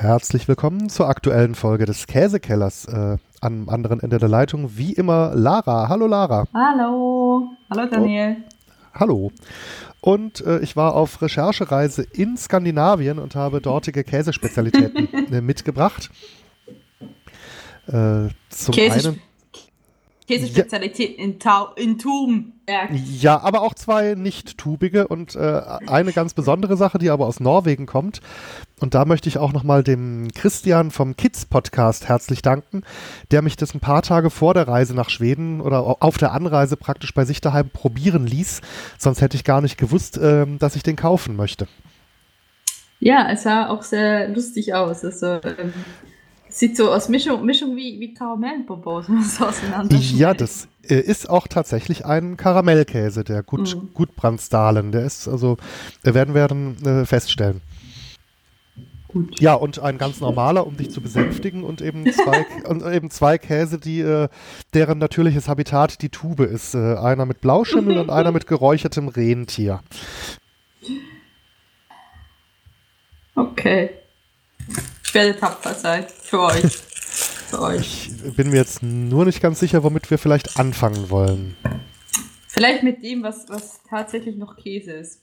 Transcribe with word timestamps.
Herzlich 0.00 0.48
willkommen 0.48 0.88
zur 0.88 1.10
aktuellen 1.10 1.54
Folge 1.54 1.84
des 1.84 2.06
Käsekellers. 2.06 2.86
Äh, 2.86 3.18
am 3.42 3.68
anderen 3.68 4.00
Ende 4.00 4.16
der 4.16 4.30
Leitung, 4.30 4.78
wie 4.78 4.94
immer, 4.94 5.32
Lara. 5.34 5.90
Hallo 5.90 6.06
Lara. 6.06 6.46
Hallo. 6.54 7.50
Hallo 7.68 7.86
Daniel. 7.86 8.38
Oh, 8.38 8.74
hallo. 8.94 9.32
Und 10.00 10.40
äh, 10.40 10.60
ich 10.60 10.74
war 10.74 10.94
auf 10.94 11.20
Recherchereise 11.20 12.02
in 12.02 12.38
Skandinavien 12.38 13.18
und 13.18 13.34
habe 13.34 13.60
dortige 13.60 14.02
Käsespezialitäten 14.02 15.08
äh, 15.34 15.42
mitgebracht. 15.42 16.10
Äh, 17.86 18.28
zum 18.48 18.74
Käse 18.74 19.10
einen 19.10 19.20
Käsespezialität 20.30 21.18
ja. 21.18 21.24
in, 21.24 21.38
Tau 21.38 21.72
in 21.74 21.98
Tum. 21.98 22.52
Ja, 23.18 23.40
aber 23.40 23.62
auch 23.62 23.74
zwei 23.74 24.14
nicht 24.14 24.56
tubige 24.56 25.08
und 25.08 25.34
äh, 25.34 25.60
eine 25.86 26.12
ganz 26.12 26.34
besondere 26.34 26.76
Sache, 26.76 26.98
die 26.98 27.10
aber 27.10 27.26
aus 27.26 27.40
Norwegen 27.40 27.86
kommt. 27.86 28.20
Und 28.78 28.94
da 28.94 29.04
möchte 29.04 29.28
ich 29.28 29.38
auch 29.38 29.52
nochmal 29.52 29.82
dem 29.82 30.28
Christian 30.32 30.92
vom 30.92 31.16
Kids 31.16 31.46
Podcast 31.46 32.08
herzlich 32.08 32.42
danken, 32.42 32.82
der 33.32 33.42
mich 33.42 33.56
das 33.56 33.74
ein 33.74 33.80
paar 33.80 34.02
Tage 34.02 34.30
vor 34.30 34.54
der 34.54 34.68
Reise 34.68 34.94
nach 34.94 35.10
Schweden 35.10 35.60
oder 35.60 36.02
auf 36.02 36.16
der 36.16 36.32
Anreise 36.32 36.76
praktisch 36.76 37.12
bei 37.12 37.24
sich 37.24 37.40
daheim 37.40 37.68
probieren 37.68 38.26
ließ. 38.26 38.60
Sonst 38.98 39.20
hätte 39.20 39.36
ich 39.36 39.42
gar 39.42 39.60
nicht 39.60 39.78
gewusst, 39.78 40.16
äh, 40.16 40.46
dass 40.58 40.76
ich 40.76 40.84
den 40.84 40.96
kaufen 40.96 41.34
möchte. 41.34 41.66
Ja, 43.00 43.28
es 43.32 43.42
sah 43.42 43.68
auch 43.68 43.82
sehr 43.82 44.28
lustig 44.28 44.74
aus. 44.74 45.04
Also, 45.04 45.40
ähm, 45.42 45.72
Sieht 46.50 46.76
so 46.76 46.90
aus 46.92 47.08
Mischung, 47.08 47.44
Mischung 47.46 47.76
wie, 47.76 48.00
wie 48.00 48.12
Karamellbonbons 48.12 49.06
so 49.38 49.46
auseinander. 49.46 49.96
Ja, 49.96 50.34
das 50.34 50.68
äh, 50.88 50.96
ist 50.96 51.30
auch 51.30 51.46
tatsächlich 51.46 52.04
ein 52.04 52.36
Karamellkäse, 52.36 53.24
der 53.24 53.42
gut, 53.42 53.76
mhm. 53.76 53.90
Gutbrandstahlen. 53.94 54.92
Der 54.92 55.04
ist 55.04 55.28
also, 55.28 55.56
wir 56.02 56.14
werden 56.14 56.34
werden 56.34 56.76
äh, 56.84 57.06
feststellen. 57.06 57.60
Gut. 59.08 59.40
Ja, 59.40 59.54
und 59.54 59.80
ein 59.80 59.98
ganz 59.98 60.20
normaler, 60.20 60.66
um 60.66 60.76
dich 60.76 60.90
zu 60.90 61.00
besänftigen, 61.00 61.64
und 61.64 61.82
eben 61.82 62.04
zwei, 62.12 62.46
und 62.68 62.84
eben 62.84 63.10
zwei 63.10 63.38
Käse, 63.38 63.78
die, 63.78 64.00
äh, 64.00 64.28
deren 64.72 64.98
natürliches 64.98 65.48
Habitat 65.48 66.02
die 66.02 66.10
Tube 66.10 66.40
ist. 66.40 66.74
Äh, 66.74 66.96
einer 66.96 67.26
mit 67.26 67.40
Blauschimmel 67.40 67.98
und 67.98 68.10
einer 68.10 68.32
mit 68.32 68.46
geräuchertem 68.46 69.08
Rentier. 69.08 69.80
Okay. 73.36 73.90
Ich 75.10 75.14
werde 75.14 75.36
tapfer 75.36 75.74
sein. 75.74 76.06
Für 76.22 76.40
euch. 76.42 76.62
Für 77.48 77.62
euch. 77.62 78.10
Ich 78.24 78.36
bin 78.36 78.50
mir 78.50 78.58
jetzt 78.58 78.80
nur 78.80 79.24
nicht 79.24 79.42
ganz 79.42 79.58
sicher, 79.58 79.82
womit 79.82 80.08
wir 80.08 80.18
vielleicht 80.18 80.56
anfangen 80.56 81.10
wollen. 81.10 81.56
Vielleicht 82.46 82.84
mit 82.84 83.02
dem, 83.02 83.24
was, 83.24 83.48
was 83.48 83.80
tatsächlich 83.90 84.36
noch 84.36 84.54
Käse 84.54 84.92
ist. 84.92 85.22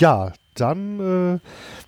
Ja, 0.00 0.32
dann, 0.56 1.36
äh, 1.36 1.38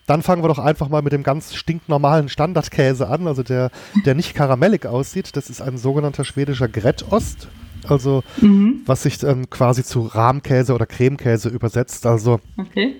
dann 0.07 0.23
fangen 0.23 0.45
wir 0.45 0.49
doch 0.49 0.61
einfach 0.61 0.89
mal 0.89 1.03
mit 1.03 1.13
dem 1.13 1.25
ganz 1.25 1.57
stinknormalen 1.57 2.29
Standardkäse 2.29 3.09
an, 3.09 3.27
also 3.27 3.43
der, 3.43 3.73
der 4.05 4.15
nicht 4.15 4.35
karamellig 4.37 4.87
aussieht. 4.87 5.35
Das 5.35 5.51
ist 5.51 5.61
ein 5.61 5.79
sogenannter 5.79 6.25
schwedischer 6.25 6.69
Grätost, 6.69 7.49
also 7.89 8.23
mhm. 8.41 8.83
was 8.87 9.03
sich 9.03 9.21
ähm, 9.25 9.51
quasi 9.51 9.83
zu 9.83 10.03
Rahmkäse 10.03 10.73
oder 10.73 10.87
Cremekäse 10.87 11.49
übersetzt. 11.49 12.07
Also 12.07 12.39
okay. 12.57 12.95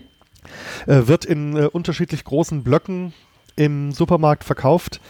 äh, 0.89 1.07
wird 1.07 1.25
in 1.25 1.57
äh, 1.57 1.67
unterschiedlich 1.67 2.25
großen 2.25 2.65
Blöcken 2.65 3.15
im 3.57 3.93
Supermarkt 3.93 4.45
verkauft 4.45 5.01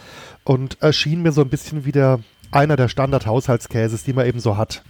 und 0.43 0.81
erschien 0.81 1.21
mir 1.21 1.31
so 1.31 1.41
ein 1.41 1.49
bisschen 1.49 1.85
wie 1.85 1.91
der 1.91 2.19
einer 2.51 2.77
der 2.77 2.87
Standard-Haushaltskäses, 2.87 4.03
die 4.03 4.13
man 4.13 4.25
eben 4.25 4.39
so 4.39 4.57
hat. 4.57 4.83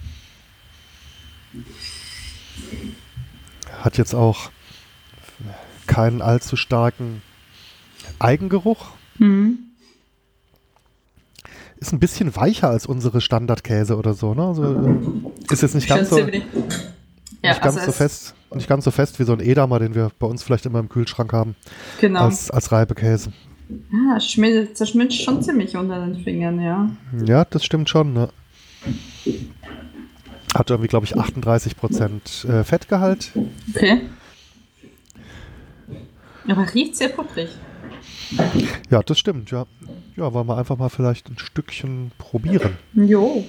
Hat 3.81 3.97
jetzt 3.97 4.13
auch 4.13 4.51
keinen 5.87 6.21
allzu 6.21 6.55
starken 6.55 7.21
Eigengeruch. 8.19 8.91
Mhm. 9.17 9.59
Ist 11.77 11.93
ein 11.93 11.99
bisschen 11.99 12.35
weicher 12.35 12.69
als 12.69 12.85
unsere 12.85 13.21
Standardkäse 13.21 13.97
oder 13.97 14.13
so, 14.13 14.33
ne? 14.33 14.43
Also, 14.43 14.63
äh, 14.63 15.53
ist 15.53 15.61
jetzt 15.61 15.75
nicht 15.75 15.87
ganz 15.87 16.09
so, 16.09 16.17
nicht 16.23 16.45
ja, 17.43 17.53
ganz 17.53 17.77
also 17.77 17.85
so 17.85 17.91
fest, 17.91 18.35
nicht 18.53 18.67
ganz 18.67 18.83
so 18.83 18.91
fest 18.91 19.19
wie 19.19 19.23
so 19.23 19.33
ein 19.33 19.39
Edamer, 19.39 19.79
den 19.79 19.93
wir 19.93 20.11
bei 20.17 20.27
uns 20.27 20.43
vielleicht 20.43 20.65
immer 20.65 20.79
im 20.79 20.89
Kühlschrank 20.89 21.33
haben. 21.33 21.55
Genau. 22.01 22.25
Als, 22.25 22.49
als 22.49 22.71
Reibekäse. 22.71 23.31
Ja, 23.69 24.17
zerschmilzt 24.19 25.21
schon 25.23 25.41
ziemlich 25.41 25.75
unter 25.75 26.05
den 26.05 26.23
Fingern, 26.23 26.61
ja. 26.61 26.89
Ja, 27.25 27.45
das 27.45 27.65
stimmt 27.65 27.89
schon, 27.89 28.13
ne? 28.13 28.29
Hat 30.53 30.69
irgendwie, 30.69 30.87
glaube 30.87 31.05
ich, 31.05 31.15
38% 31.15 32.47
äh, 32.47 32.63
Fettgehalt. 32.63 33.31
Okay. 33.75 34.01
Aber 36.47 36.73
riecht 36.73 36.95
sehr 36.95 37.09
pupprig. 37.09 37.49
Ja, 38.89 39.03
das 39.03 39.19
stimmt, 39.19 39.51
ja. 39.51 39.65
Ja, 40.15 40.33
wollen 40.33 40.47
wir 40.47 40.57
einfach 40.57 40.77
mal 40.77 40.89
vielleicht 40.89 41.29
ein 41.29 41.37
Stückchen 41.37 42.11
probieren. 42.17 42.77
Jo. 42.93 43.45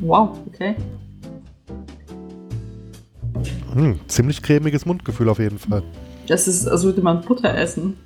Wow, 0.00 0.38
okay. 0.46 0.76
Hm, 3.72 4.00
ziemlich 4.08 4.42
cremiges 4.42 4.86
Mundgefühl 4.86 5.28
auf 5.28 5.38
jeden 5.38 5.58
Fall. 5.58 5.82
Das 6.26 6.48
ist, 6.48 6.66
als 6.66 6.82
würde 6.82 7.02
man 7.02 7.22
Butter 7.22 7.54
essen. 7.56 7.96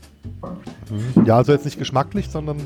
Hm. 0.88 1.24
Ja, 1.26 1.36
also 1.36 1.52
jetzt 1.52 1.64
nicht 1.64 1.78
geschmacklich, 1.78 2.28
sondern 2.28 2.56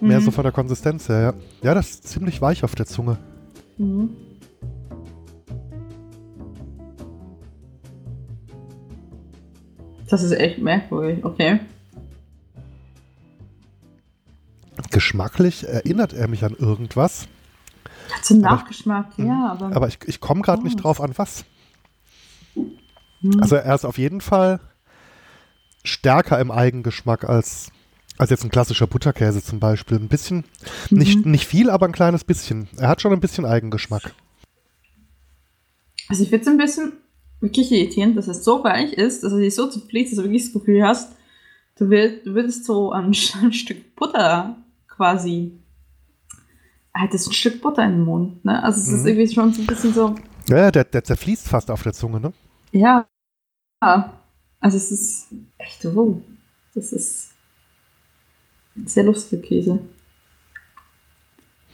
mhm. 0.00 0.08
mehr 0.08 0.20
so 0.20 0.30
von 0.30 0.42
der 0.42 0.52
Konsistenz 0.52 1.08
her. 1.08 1.34
Ja. 1.62 1.68
ja, 1.68 1.74
das 1.74 1.90
ist 1.90 2.08
ziemlich 2.08 2.40
weich 2.40 2.64
auf 2.64 2.74
der 2.74 2.86
Zunge. 2.86 3.18
Mhm. 3.78 4.10
Das 10.08 10.22
ist 10.22 10.32
echt 10.32 10.58
merkwürdig, 10.58 11.24
okay. 11.24 11.60
Geschmacklich 14.90 15.66
erinnert 15.66 16.12
er 16.12 16.28
mich 16.28 16.44
an 16.44 16.54
irgendwas. 16.58 17.28
Hat 18.14 18.24
so 18.24 18.34
einen 18.34 18.42
Nachgeschmack, 18.42 19.06
ja. 19.16 19.24
Hm. 19.24 19.30
Aber, 19.30 19.76
aber 19.76 19.88
ich, 19.88 19.98
ich 20.04 20.20
komme 20.20 20.42
gerade 20.42 20.60
oh. 20.60 20.64
nicht 20.64 20.76
drauf 20.76 21.00
an 21.00 21.12
was. 21.16 21.46
Also 23.40 23.56
er 23.56 23.74
ist 23.74 23.84
auf 23.84 23.98
jeden 23.98 24.20
Fall 24.20 24.60
stärker 25.84 26.38
im 26.40 26.50
Eigengeschmack 26.50 27.28
als, 27.28 27.70
als 28.18 28.30
jetzt 28.30 28.44
ein 28.44 28.50
klassischer 28.50 28.86
Butterkäse 28.86 29.42
zum 29.42 29.60
Beispiel. 29.60 29.98
Ein 29.98 30.08
bisschen, 30.08 30.44
mhm. 30.90 30.98
nicht, 30.98 31.26
nicht 31.26 31.46
viel, 31.46 31.70
aber 31.70 31.86
ein 31.86 31.92
kleines 31.92 32.24
bisschen. 32.24 32.68
Er 32.76 32.88
hat 32.88 33.00
schon 33.00 33.12
ein 33.12 33.20
bisschen 33.20 33.44
Eigengeschmack. 33.44 34.14
Also 36.08 36.22
ich 36.22 36.30
finde 36.30 36.42
es 36.42 36.48
ein 36.48 36.58
bisschen 36.58 36.92
wirklich 37.40 37.70
irritierend, 37.72 38.16
dass 38.16 38.28
es 38.28 38.44
so 38.44 38.62
weich 38.64 38.92
ist, 38.92 39.22
dass 39.22 39.32
er 39.32 39.38
dich 39.38 39.54
so 39.54 39.68
zerfließt, 39.68 40.12
dass 40.12 40.18
du 40.18 40.24
wirklich 40.24 40.44
das 40.44 40.52
Gefühl 40.52 40.82
hast, 40.84 41.12
du, 41.78 41.90
willst, 41.90 42.26
du 42.26 42.34
würdest 42.34 42.64
so 42.64 42.92
ein, 42.92 43.06
ein 43.42 43.52
Stück 43.52 43.94
Butter 43.96 44.56
quasi 44.88 45.52
hättest 46.94 47.28
ein 47.28 47.32
Stück 47.32 47.60
Butter 47.60 47.84
im 47.84 48.04
Mund, 48.04 48.44
ne? 48.44 48.62
Also 48.62 48.80
es 48.80 48.88
mhm. 48.88 48.96
ist 48.96 49.06
irgendwie 49.06 49.34
schon 49.34 49.52
so 49.52 49.62
ein 49.62 49.66
bisschen 49.66 49.94
so. 49.94 50.14
Ja, 50.48 50.70
der, 50.70 50.84
der 50.84 51.04
zerfließt 51.04 51.48
fast 51.48 51.70
auf 51.70 51.82
der 51.82 51.92
Zunge, 51.92 52.20
ne? 52.20 52.32
Ja. 52.72 53.06
Also 53.80 54.76
es 54.76 54.92
ist 54.92 55.28
echt 55.58 55.84
wow. 55.84 56.20
Das 56.74 56.92
ist 56.92 57.32
sehr 58.84 59.04
lustig, 59.04 59.42
Käse. 59.44 59.78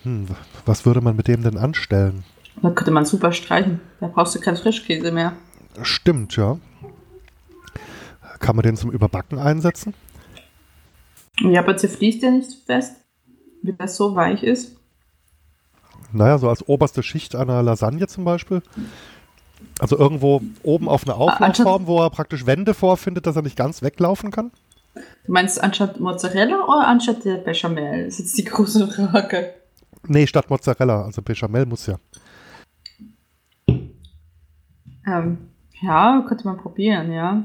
Hm, 0.02 0.26
was 0.64 0.86
würde 0.86 1.00
man 1.00 1.16
mit 1.16 1.28
dem 1.28 1.42
denn 1.42 1.58
anstellen? 1.58 2.24
Da 2.62 2.70
könnte 2.70 2.90
man 2.90 3.04
super 3.04 3.32
streichen. 3.32 3.80
Da 4.00 4.08
brauchst 4.08 4.34
du 4.34 4.40
keinen 4.40 4.56
Frischkäse 4.56 5.12
mehr. 5.12 5.36
Stimmt, 5.82 6.36
ja. 6.36 6.58
Kann 8.40 8.56
man 8.56 8.64
den 8.64 8.76
zum 8.76 8.90
Überbacken 8.90 9.38
einsetzen? 9.38 9.94
Ja, 11.40 11.60
aber 11.60 11.76
zerfließt 11.76 12.22
der 12.22 12.32
nicht 12.32 12.64
fest, 12.66 12.96
wie 13.62 13.72
das 13.72 13.96
so 13.96 14.14
weich 14.14 14.42
ist. 14.42 14.77
Naja, 16.12 16.38
so 16.38 16.48
als 16.48 16.66
oberste 16.66 17.02
Schicht 17.02 17.34
einer 17.34 17.62
Lasagne 17.62 18.06
zum 18.06 18.24
Beispiel. 18.24 18.62
Also 19.78 19.98
irgendwo 19.98 20.42
oben 20.62 20.88
auf 20.88 21.06
einer 21.06 21.16
Auflaufform, 21.16 21.86
wo 21.86 22.00
er 22.00 22.10
praktisch 22.10 22.46
Wände 22.46 22.74
vorfindet, 22.74 23.26
dass 23.26 23.36
er 23.36 23.42
nicht 23.42 23.56
ganz 23.56 23.82
weglaufen 23.82 24.30
kann? 24.30 24.50
Du 24.94 25.32
meinst 25.32 25.62
anstatt 25.62 26.00
Mozzarella 26.00 26.64
oder 26.64 26.86
anstatt 26.86 27.24
der 27.24 27.36
Bechamel? 27.36 28.06
Das 28.06 28.14
ist 28.14 28.20
jetzt 28.20 28.38
die 28.38 28.44
große 28.44 28.88
Frage. 28.88 29.54
Nee, 30.06 30.26
statt 30.26 30.50
Mozzarella. 30.50 31.02
Also 31.02 31.22
Bechamel 31.22 31.66
muss 31.66 31.86
ja. 31.86 31.98
Ähm, 35.06 35.38
ja, 35.80 36.24
könnte 36.26 36.44
man 36.46 36.58
probieren, 36.58 37.12
ja. 37.12 37.44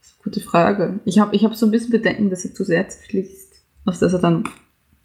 Das 0.00 0.10
ist 0.10 0.16
eine 0.16 0.24
gute 0.24 0.40
Frage. 0.40 1.00
Ich 1.04 1.18
habe 1.18 1.34
ich 1.34 1.44
hab 1.44 1.54
so 1.54 1.66
ein 1.66 1.70
bisschen 1.70 1.90
Bedenken, 1.90 2.30
dass 2.30 2.44
er 2.44 2.54
zu 2.54 2.64
sehr 2.64 2.88
zerfließt. 2.88 3.62
Also, 3.84 4.00
dass 4.00 4.12
er 4.12 4.18
dann 4.20 4.44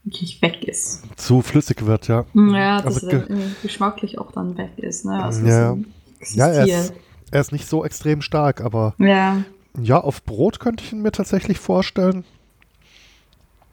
wirklich 0.07 0.41
weg 0.41 0.63
ist. 0.63 1.03
Zu 1.17 1.41
flüssig 1.41 1.85
wird, 1.85 2.07
ja. 2.07 2.25
Ja, 2.33 2.81
dass 2.81 3.03
also, 3.03 3.09
er 3.09 3.27
geschmacklich 3.61 4.17
auch 4.17 4.31
dann 4.31 4.57
weg 4.57 4.71
ist. 4.77 5.05
Ne? 5.05 5.23
Also 5.23 5.45
ja, 5.45 5.77
ja 6.33 6.47
er, 6.47 6.65
ist, 6.65 6.93
er 7.31 7.41
ist 7.41 7.51
nicht 7.51 7.67
so 7.67 7.85
extrem 7.85 8.21
stark, 8.21 8.61
aber 8.61 8.95
ja, 8.97 9.43
ja 9.79 9.99
auf 9.99 10.23
Brot 10.23 10.59
könnte 10.59 10.83
ich 10.83 10.93
ihn 10.93 11.01
mir 11.01 11.11
tatsächlich 11.11 11.59
vorstellen. 11.59 12.23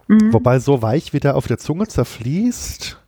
Mhm. 0.08 0.32
Wobei 0.32 0.58
so 0.58 0.82
weich, 0.82 1.12
wie 1.12 1.20
der 1.20 1.36
auf 1.36 1.46
der 1.46 1.58
Zunge 1.58 1.86
zerfließt, 1.86 2.98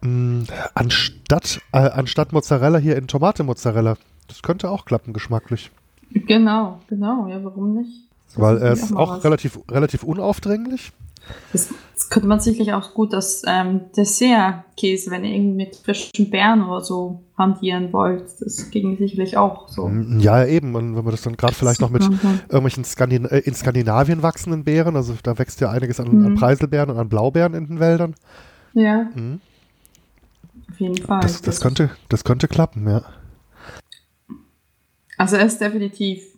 mh, 0.00 0.08
mm, 0.08 0.46
anstatt, 0.74 1.60
äh, 1.72 1.78
anstatt 1.78 2.32
Mozzarella 2.32 2.78
hier 2.78 2.96
in 2.96 3.06
Tomate-Mozzarella 3.06 3.96
das 4.28 4.42
könnte 4.42 4.70
auch 4.70 4.86
klappen, 4.86 5.12
geschmacklich. 5.12 5.70
Genau, 6.10 6.80
genau, 6.88 7.26
ja, 7.28 7.44
warum 7.44 7.74
nicht? 7.74 8.08
Weil 8.36 8.58
er 8.58 8.72
ist 8.72 8.94
auch, 8.94 9.18
auch 9.18 9.24
relativ, 9.24 9.58
relativ 9.70 10.02
unaufdringlich. 10.02 10.92
Das, 11.52 11.68
das, 11.94 12.10
könnte 12.10 12.28
man 12.28 12.40
sicherlich 12.40 12.72
auch 12.72 12.94
gut 12.94 13.14
als 13.14 13.42
ähm, 13.46 13.82
Dessert-Käse, 13.96 15.10
wenn 15.10 15.24
ihr 15.24 15.34
irgendwie 15.34 15.64
mit 15.64 15.76
frischen 15.76 16.30
Beeren 16.30 16.64
oder 16.64 16.80
so 16.80 17.22
hantieren 17.38 17.92
wollt. 17.92 18.24
Das 18.40 18.70
ging 18.70 18.98
sicherlich 18.98 19.36
auch 19.36 19.68
so. 19.68 19.88
Mm, 19.88 20.18
ja, 20.18 20.44
eben. 20.44 20.74
Und 20.74 20.96
wenn 20.96 21.04
man 21.04 21.12
das 21.12 21.22
dann 21.22 21.36
gerade 21.36 21.54
vielleicht 21.54 21.80
noch 21.80 21.90
mit 21.90 22.02
irgendwelchen 22.02 22.84
Skandin 22.84 23.24
äh, 23.26 23.38
in 23.38 23.54
Skandinavien 23.54 24.22
wachsenden 24.22 24.64
Beeren, 24.64 24.96
also 24.96 25.14
da 25.22 25.38
wächst 25.38 25.60
ja 25.60 25.70
einiges 25.70 26.00
an, 26.00 26.08
mhm. 26.08 26.26
an 26.26 26.34
Preiselbeeren 26.34 26.90
und 26.90 26.98
an 26.98 27.08
Blaubeeren 27.08 27.54
in 27.54 27.66
den 27.66 27.80
Wäldern. 27.80 28.14
Ja. 28.74 29.08
Mhm. 29.14 29.40
Auf 30.70 30.80
jeden 30.80 30.96
Fall. 30.96 31.20
Das, 31.20 31.40
das, 31.42 31.60
könnte, 31.60 31.90
das 32.08 32.24
könnte 32.24 32.48
klappen, 32.48 32.88
ja. 32.88 33.02
Also 35.18 35.36
er 35.36 35.46
ist 35.46 35.60
definitiv 35.60 36.31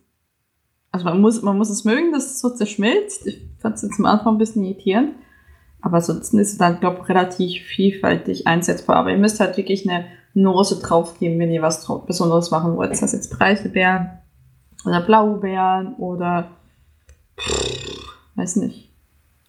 also 0.95 1.07
man 1.07 1.21
muss, 1.21 1.43
man 1.43 1.59
muss 1.59 1.71
es 1.71 1.85
mögen, 1.85 2.13
dass 2.13 2.27
es 2.27 2.41
so 2.41 2.51
zerschmilzt. 2.51 3.27
Ich 3.27 3.43
fand 3.59 3.75
es 3.75 3.83
jetzt 3.83 3.99
am 3.99 4.07
Anfang 4.07 4.37
ein 4.37 4.39
bisschen 4.39 4.63
irritierend. 4.63 5.17
Aber 5.81 5.97
ansonsten 5.97 6.39
ist 6.39 6.53
es 6.53 6.59
dann, 6.59 6.79
glaube 6.79 7.01
ich, 7.03 7.09
relativ 7.09 7.65
vielfältig 7.65 8.47
einsetzbar. 8.47 8.95
Aber 8.95 9.11
ihr 9.11 9.19
müsst 9.19 9.41
halt 9.41 9.57
wirklich 9.57 9.91
eine 9.91 10.05
Nuance 10.35 10.81
draufgeben, 10.81 11.37
wenn 11.41 11.51
ihr 11.51 11.63
was 11.63 11.85
Besonderes 12.07 12.53
machen 12.53 12.77
wollt. 12.77 12.93
Das 12.93 13.03
heißt 13.03 13.13
jetzt 13.13 13.37
Preiselbeeren 13.37 14.09
oder 14.87 15.01
Blaubeeren 15.01 15.97
oder 15.97 16.53
pff, 17.41 18.07
weiß 18.37 18.57
nicht. 18.57 18.93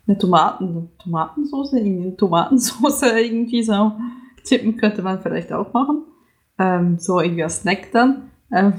Eine 0.08 0.18
Tomaten, 0.18 0.90
Tomatensauce, 0.98 1.76
eine 1.76 2.18
Tomatensauce 2.18 3.04
irgendwie 3.18 3.62
so 3.62 3.92
tippen 4.44 4.78
könnte 4.78 5.04
man 5.04 5.22
vielleicht 5.22 5.54
auch 5.54 5.74
machen. 5.74 6.06
Ähm, 6.58 6.98
so 6.98 7.22
irgendwie 7.22 7.44
als 7.44 7.62
Snack 7.62 7.92
dann. 7.92 8.32
Ähm, 8.52 8.74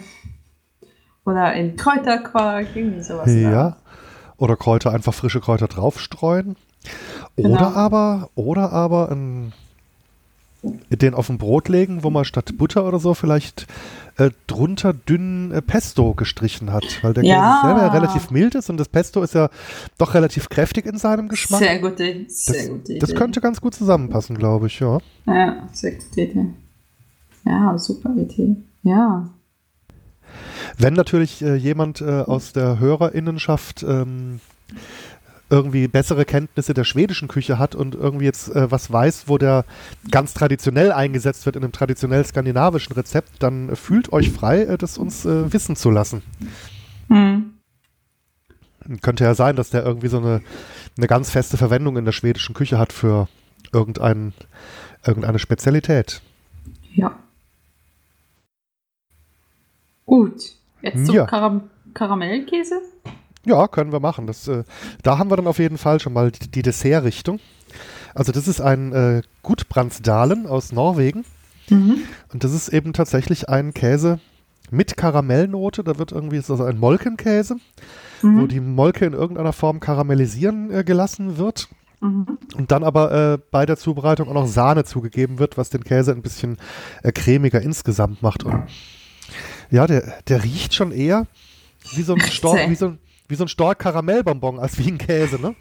oder 1.27 1.53
in 1.55 1.77
Kräuterquark, 1.77 2.69
irgendwie 2.75 3.03
sowas. 3.03 3.33
Ja. 3.35 3.51
Da. 3.51 3.77
Oder 4.39 4.57
Kräuter, 4.57 4.93
einfach 4.93 5.13
frische 5.13 5.41
Kräuter 5.41 5.67
draufstreuen. 5.67 6.57
Genau. 7.37 7.51
Oder 7.51 7.77
aber, 7.77 8.31
oder 8.35 8.73
aber 8.73 9.11
ein, 9.11 9.53
den 10.91 11.15
auf 11.15 11.29
ein 11.29 11.39
Brot 11.39 11.69
legen, 11.69 12.03
wo 12.03 12.11
man 12.11 12.25
statt 12.25 12.57
Butter 12.57 12.87
oder 12.87 12.99
so 12.99 13.15
vielleicht 13.15 13.67
äh, 14.19 14.31
drunter 14.47 14.93
dünnen 14.93 15.53
äh, 15.53 15.63
Pesto 15.63 16.15
gestrichen 16.15 16.73
hat. 16.73 17.03
Weil 17.03 17.15
der 17.15 17.25
ja. 17.25 17.61
Selber 17.65 17.81
ja 17.81 17.89
relativ 17.89 18.31
mild 18.31 18.55
ist 18.55 18.71
und 18.71 18.77
das 18.77 18.89
Pesto 18.89 19.23
ist 19.23 19.35
ja 19.35 19.49
doch 19.99 20.15
relativ 20.15 20.49
kräftig 20.49 20.87
in 20.87 20.97
seinem 20.97 21.29
Geschmack. 21.29 21.61
Sehr 21.61 21.79
gute, 21.81 22.27
sehr 22.29 22.55
das, 22.55 22.69
gute 22.69 22.93
Idee. 22.93 22.99
Das 23.01 23.15
könnte 23.15 23.41
ganz 23.41 23.61
gut 23.61 23.75
zusammenpassen, 23.75 24.39
glaube 24.39 24.69
ich, 24.69 24.79
ja. 24.81 24.99
Ja, 25.27 25.69
sehr 25.73 25.93
gute 25.93 26.21
Idee. 26.21 26.47
Ja, 27.45 27.77
super 27.79 28.15
Idee. 28.17 28.57
Ja. 28.83 29.29
Wenn 30.79 30.95
natürlich 30.95 31.43
äh, 31.43 31.55
jemand 31.57 32.01
äh, 32.01 32.23
aus 32.23 32.53
der 32.53 32.79
Hörerinnenschaft 32.79 33.83
ähm, 33.83 34.41
irgendwie 35.49 35.87
bessere 35.87 36.25
Kenntnisse 36.25 36.75
der 36.75 36.85
schwedischen 36.85 37.29
Küche 37.29 37.59
hat 37.59 37.75
und 37.75 37.95
irgendwie 37.95 38.25
jetzt 38.25 38.55
äh, 38.55 38.71
was 38.71 38.93
weiß, 38.93 39.25
wo 39.29 39.39
der 39.39 39.65
ganz 40.11 40.35
traditionell 40.35 40.91
eingesetzt 40.91 41.47
wird 41.47 41.57
in 41.57 41.63
einem 41.63 41.73
traditionell 41.73 42.25
skandinavischen 42.25 42.95
Rezept, 42.95 43.43
dann 43.43 43.77
fühlt 43.77 44.13
euch 44.13 44.31
frei, 44.33 44.63
äh, 44.63 44.79
das 44.79 44.99
uns 44.99 45.25
äh, 45.25 45.53
wissen 45.53 45.77
zu 45.77 45.91
lassen. 45.91 46.23
Hm. 47.09 47.53
Könnte 49.03 49.25
ja 49.25 49.35
sein, 49.35 49.57
dass 49.57 49.71
der 49.71 49.85
irgendwie 49.85 50.09
so 50.09 50.19
eine, 50.19 50.43
eine 50.97 51.07
ganz 51.07 51.31
feste 51.31 51.57
Verwendung 51.57 51.97
in 51.97 52.05
der 52.05 52.13
schwedischen 52.13 52.55
Küche 52.55 52.79
hat 52.79 52.93
für 52.93 53.29
irgendein, 53.73 54.33
irgendeine 55.05 55.39
Spezialität. 55.39 56.23
Ja. 56.95 57.17
Gut. 60.07 60.57
Jetzt 60.83 61.07
zum 61.07 61.15
ja. 61.15 61.27
Karam 61.27 61.63
Karamellkäse? 61.95 62.81
Ja, 63.45 63.69
können 63.69 63.93
wir 63.93 64.01
machen. 64.01 64.27
Das, 64.27 64.49
äh, 64.49 64.65
da 65.03 65.19
haben 65.19 65.31
wir 65.31 65.37
dann 65.37 65.47
auf 65.47 65.59
jeden 65.59 65.79
Fall 65.79 66.01
schon 66.01 66.13
mal 66.13 66.31
die, 66.31 66.51
die 66.51 66.63
Dessertrichtung. 66.63 67.41
Also 68.15 68.33
das 68.33 68.49
ist 68.49 68.61
ein 68.61 68.93
äh, 68.93 69.23
Gutbrandsdalen 69.43 70.47
aus 70.47 70.73
Norwegen. 70.73 71.25
Mhm. 71.69 71.99
Und 72.33 72.45
das 72.45 72.53
ist 72.53 72.69
eben 72.69 72.93
tatsächlich 72.93 73.49
ein 73.49 73.75
Käse 73.75 74.21
mit 74.71 74.97
Karamellnote. 74.97 75.85
Da 75.85 75.99
wird 75.99 76.13
irgendwie, 76.13 76.37
ist 76.37 76.51
also 76.51 76.65
ein 76.65 76.79
Molkenkäse, 76.79 77.57
mhm. 78.23 78.41
wo 78.41 78.47
die 78.47 78.61
Molke 78.61 79.07
in 79.07 79.13
irgendeiner 79.13 79.53
Form 79.53 79.81
karamellisieren 79.81 80.71
äh, 80.71 80.85
gelassen 80.85 81.39
wird. 81.39 81.69
Mhm. 82.01 82.39
Und 82.57 82.73
dann 82.73 82.85
aber 82.85 83.13
äh, 83.13 83.39
bei 83.51 83.67
der 83.67 83.77
Zubereitung 83.77 84.29
auch 84.29 84.35
noch 84.35 84.47
Sahne 84.47 84.85
zugegeben 84.85 85.39
wird, 85.39 85.57
was 85.57 85.71
den 85.71 85.85
Käse 85.85 86.13
ein 86.13 86.23
bisschen 86.23 86.59
äh, 87.03 87.13
cremiger 87.13 87.61
insgesamt 87.61 88.23
macht. 88.23 88.45
Und 88.45 88.65
ja, 89.71 89.87
der, 89.87 90.23
der 90.29 90.45
riecht 90.45 90.75
schon 90.75 90.93
eher 90.93 91.27
wie 91.95 92.03
so 92.03 92.15
ein 92.15 92.21
Storch, 92.31 92.69
wie 92.69 92.75
so 92.75 92.87
ein, 92.87 92.99
wie 93.29 93.35
so 93.35 93.45
ein 93.45 93.49
Storch 93.49 93.79
Karamellbonbon 93.79 94.59
als 94.59 94.79
wie 94.79 94.91
ein 94.91 94.99
Käse, 94.99 95.41
ne? 95.41 95.55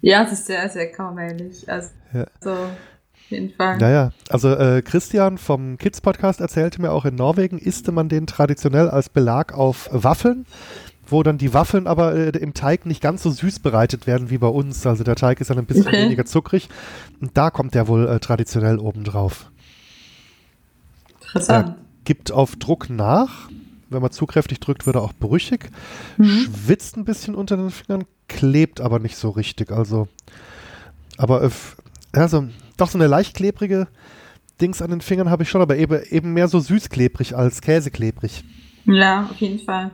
Ja, 0.00 0.24
es 0.24 0.32
ist 0.32 0.46
sehr, 0.46 0.68
sehr 0.68 0.90
karamellig. 0.90 1.68
Also, 1.68 1.90
ja. 2.12 2.26
so, 2.40 2.50
auf 2.50 3.30
jeden 3.30 3.54
Fall. 3.54 3.78
Naja, 3.78 4.10
also 4.28 4.52
äh, 4.54 4.82
Christian 4.82 5.38
vom 5.38 5.78
Kids 5.78 6.00
Podcast 6.00 6.40
erzählte 6.40 6.82
mir 6.82 6.90
auch 6.90 7.04
in 7.04 7.14
Norwegen 7.14 7.58
isste 7.58 7.92
man 7.92 8.08
den 8.08 8.26
traditionell 8.26 8.90
als 8.90 9.08
Belag 9.08 9.54
auf 9.54 9.88
Waffeln, 9.92 10.44
wo 11.06 11.22
dann 11.22 11.38
die 11.38 11.54
Waffeln 11.54 11.86
aber 11.86 12.14
äh, 12.14 12.30
im 12.30 12.52
Teig 12.52 12.84
nicht 12.84 13.00
ganz 13.00 13.22
so 13.22 13.30
süß 13.30 13.60
bereitet 13.60 14.08
werden 14.08 14.28
wie 14.28 14.38
bei 14.38 14.48
uns. 14.48 14.84
Also 14.86 15.04
der 15.04 15.14
Teig 15.14 15.40
ist 15.40 15.50
dann 15.50 15.58
ein 15.58 15.66
bisschen 15.66 15.86
okay. 15.86 16.04
weniger 16.04 16.24
zuckrig 16.24 16.68
und 17.20 17.36
da 17.36 17.50
kommt 17.50 17.74
der 17.74 17.86
wohl 17.86 18.08
äh, 18.08 18.18
traditionell 18.18 18.78
oben 18.78 19.04
drauf. 19.04 19.50
Interessant 21.20 21.76
gibt 22.04 22.32
auf 22.32 22.56
Druck 22.56 22.90
nach. 22.90 23.48
Wenn 23.90 24.02
man 24.02 24.10
zu 24.10 24.26
kräftig 24.26 24.60
drückt, 24.60 24.86
wird 24.86 24.96
er 24.96 25.02
auch 25.02 25.12
brüchig. 25.12 25.70
Mhm. 26.16 26.24
Schwitzt 26.24 26.96
ein 26.96 27.04
bisschen 27.04 27.34
unter 27.34 27.56
den 27.56 27.70
Fingern, 27.70 28.04
klebt 28.28 28.80
aber 28.80 28.98
nicht 28.98 29.16
so 29.16 29.30
richtig. 29.30 29.70
Also, 29.70 30.08
aber 31.18 31.50
also, 32.12 32.48
doch 32.76 32.88
so 32.88 32.98
eine 32.98 33.06
leicht 33.06 33.34
klebrige 33.34 33.88
Dings 34.60 34.80
an 34.80 34.90
den 34.90 35.00
Fingern 35.00 35.30
habe 35.30 35.42
ich 35.42 35.50
schon, 35.50 35.60
aber 35.60 35.76
eben, 35.76 36.02
eben 36.10 36.32
mehr 36.32 36.48
so 36.48 36.60
süßklebrig 36.60 37.36
als 37.36 37.60
käseklebrig. 37.60 38.44
Ja, 38.84 39.28
auf 39.30 39.36
jeden 39.36 39.58
Fall. 39.58 39.90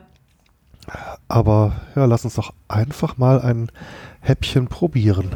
Aber 1.27 1.81
ja, 1.95 2.05
lass 2.05 2.25
uns 2.25 2.35
doch 2.35 2.53
einfach 2.67 3.17
mal 3.17 3.41
ein 3.41 3.71
Häppchen 4.21 4.67
probieren. 4.67 5.35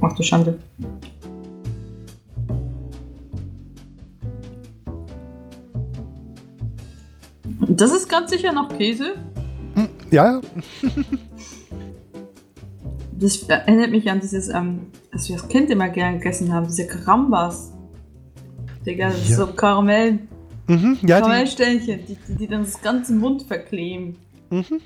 Ach 0.00 0.14
du 0.14 0.22
Schande. 0.22 0.58
Das 7.76 7.92
ist 7.92 8.08
ganz 8.08 8.30
sicher 8.30 8.52
noch 8.52 8.68
Käse. 8.76 9.14
Hm, 9.74 9.88
ja, 10.10 10.32
ja. 10.32 10.40
das 13.12 13.42
erinnert 13.44 13.90
mich 13.92 14.10
an 14.10 14.20
dieses, 14.20 14.48
ähm, 14.48 14.86
was 15.12 15.28
wir 15.28 15.36
als 15.36 15.48
Kind 15.48 15.70
immer 15.70 15.88
gern 15.88 16.18
gegessen 16.18 16.52
haben, 16.52 16.66
diese 16.66 16.88
Karambas. 16.88 17.72
Digga, 18.84 19.10
das 19.10 19.28
ja. 19.28 19.36
so 19.36 19.46
Karamell. 19.46 20.18
Mhm, 20.66 20.98
ja, 21.02 21.20
Karamellsternchen, 21.20 22.06
die, 22.06 22.16
die, 22.16 22.34
die, 22.36 22.46
dann 22.48 22.64
das 22.64 22.80
ganze 22.82 23.12
Mund 23.12 23.44
verkleben. 23.44 24.16
Mhm. 24.50 24.80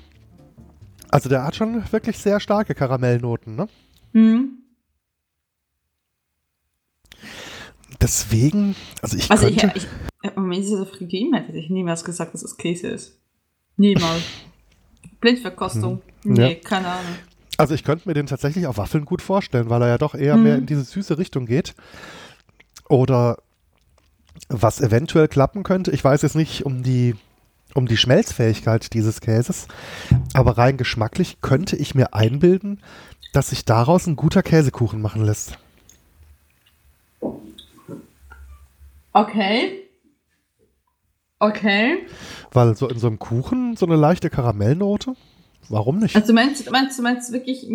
Also 1.09 1.29
der 1.29 1.43
hat 1.43 1.55
schon 1.55 1.83
wirklich 1.91 2.17
sehr 2.19 2.39
starke 2.39 2.75
Karamellnoten, 2.75 3.55
ne? 3.55 3.67
Mhm. 4.13 4.59
Deswegen, 7.99 8.75
also 9.01 9.17
ich 9.17 9.31
also 9.31 9.47
könnte... 9.47 9.71
Ich, 9.75 9.83
ich, 9.83 9.87
wenn 10.35 10.51
ich 10.51 10.59
diese 10.59 10.85
gegeben 10.85 11.33
hätte, 11.33 11.57
ich 11.57 11.69
niemals 11.69 12.03
gesagt, 12.03 12.33
dass 12.33 12.43
es 12.43 12.57
Käse 12.57 12.87
ist. 12.87 13.19
Niemals. 13.77 14.23
Blindverkostung. 15.21 16.01
Hm. 16.23 16.33
Nee, 16.33 16.53
ja. 16.53 16.59
keine 16.63 16.87
Ahnung. 16.87 17.15
Also 17.57 17.73
ich 17.73 17.83
könnte 17.83 18.07
mir 18.07 18.13
den 18.13 18.25
tatsächlich 18.25 18.67
auf 18.67 18.77
Waffeln 18.77 19.05
gut 19.05 19.21
vorstellen, 19.21 19.69
weil 19.69 19.81
er 19.81 19.87
ja 19.87 19.97
doch 19.97 20.13
eher 20.15 20.35
mhm. 20.35 20.43
mehr 20.43 20.55
in 20.57 20.65
diese 20.65 20.83
süße 20.83 21.17
Richtung 21.17 21.45
geht. 21.45 21.73
Oder 22.89 23.37
was 24.49 24.81
eventuell 24.81 25.27
klappen 25.27 25.63
könnte, 25.63 25.91
ich 25.91 26.03
weiß 26.03 26.21
jetzt 26.21 26.35
nicht 26.35 26.65
um 26.65 26.83
die, 26.83 27.15
um 27.73 27.87
die 27.87 27.97
Schmelzfähigkeit 27.97 28.93
dieses 28.93 29.21
Käses, 29.21 29.67
aber 30.33 30.57
rein 30.57 30.77
geschmacklich 30.77 31.37
könnte 31.41 31.75
ich 31.77 31.95
mir 31.95 32.13
einbilden, 32.13 32.81
dass 33.33 33.49
sich 33.49 33.65
daraus 33.65 34.07
ein 34.07 34.15
guter 34.15 34.43
Käsekuchen 34.43 35.01
machen 35.01 35.23
lässt. 35.23 35.57
Okay. 39.13 39.84
Okay. 41.39 42.05
Weil 42.51 42.75
so 42.75 42.87
in 42.87 42.97
so 42.97 43.07
einem 43.07 43.19
Kuchen 43.19 43.75
so 43.75 43.85
eine 43.85 43.95
leichte 43.95 44.29
Karamellnote, 44.29 45.13
warum 45.69 45.99
nicht? 45.99 46.15
Also 46.15 46.33
meinst 46.33 46.65
du 46.65 46.71
meinst, 46.71 47.01
meinst 47.01 47.31
wirklich 47.33 47.67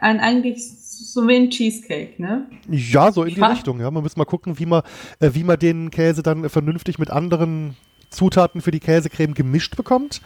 ein, 0.00 0.20
eigentlich 0.20 0.62
so 0.62 1.26
wie 1.28 1.36
ein 1.36 1.50
Cheesecake, 1.50 2.20
ne? 2.22 2.46
Ja, 2.68 3.12
so 3.12 3.24
in 3.24 3.34
die 3.34 3.40
Fach. 3.40 3.52
Richtung, 3.52 3.80
ja. 3.80 3.90
Man 3.90 4.02
muss 4.02 4.16
mal 4.16 4.24
gucken, 4.24 4.58
wie 4.58 4.66
man, 4.66 4.82
äh, 5.20 5.30
wie 5.34 5.44
man 5.44 5.58
den 5.58 5.90
Käse 5.90 6.22
dann 6.22 6.48
vernünftig 6.48 6.98
mit 6.98 7.10
anderen 7.10 7.76
Zutaten 8.10 8.60
für 8.60 8.70
die 8.70 8.80
Käsecreme 8.80 9.34
gemischt 9.34 9.76
bekommt. 9.76 10.22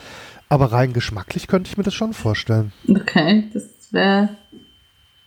Aber 0.49 0.73
rein 0.73 0.93
geschmacklich 0.93 1.47
könnte 1.47 1.69
ich 1.71 1.77
mir 1.77 1.85
das 1.85 1.95
schon 1.95 2.13
vorstellen. 2.13 2.73
Okay, 2.89 3.51
das 3.53 3.65
wäre 3.91 4.31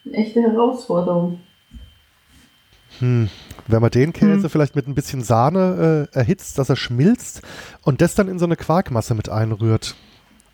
eine 0.05 0.13
echte 0.13 0.41
Herausforderung. 0.41 1.39
Hm. 2.99 3.29
Wenn 3.67 3.81
man 3.81 3.91
den 3.91 4.13
Käse 4.13 4.43
hm. 4.43 4.49
vielleicht 4.49 4.75
mit 4.75 4.87
ein 4.87 4.95
bisschen 4.95 5.23
Sahne 5.23 6.07
äh, 6.13 6.17
erhitzt, 6.17 6.57
dass 6.57 6.69
er 6.69 6.75
schmilzt 6.75 7.41
und 7.83 8.01
das 8.01 8.15
dann 8.15 8.27
in 8.27 8.39
so 8.39 8.45
eine 8.45 8.55
Quarkmasse 8.55 9.15
mit 9.15 9.29
einrührt, 9.29 9.95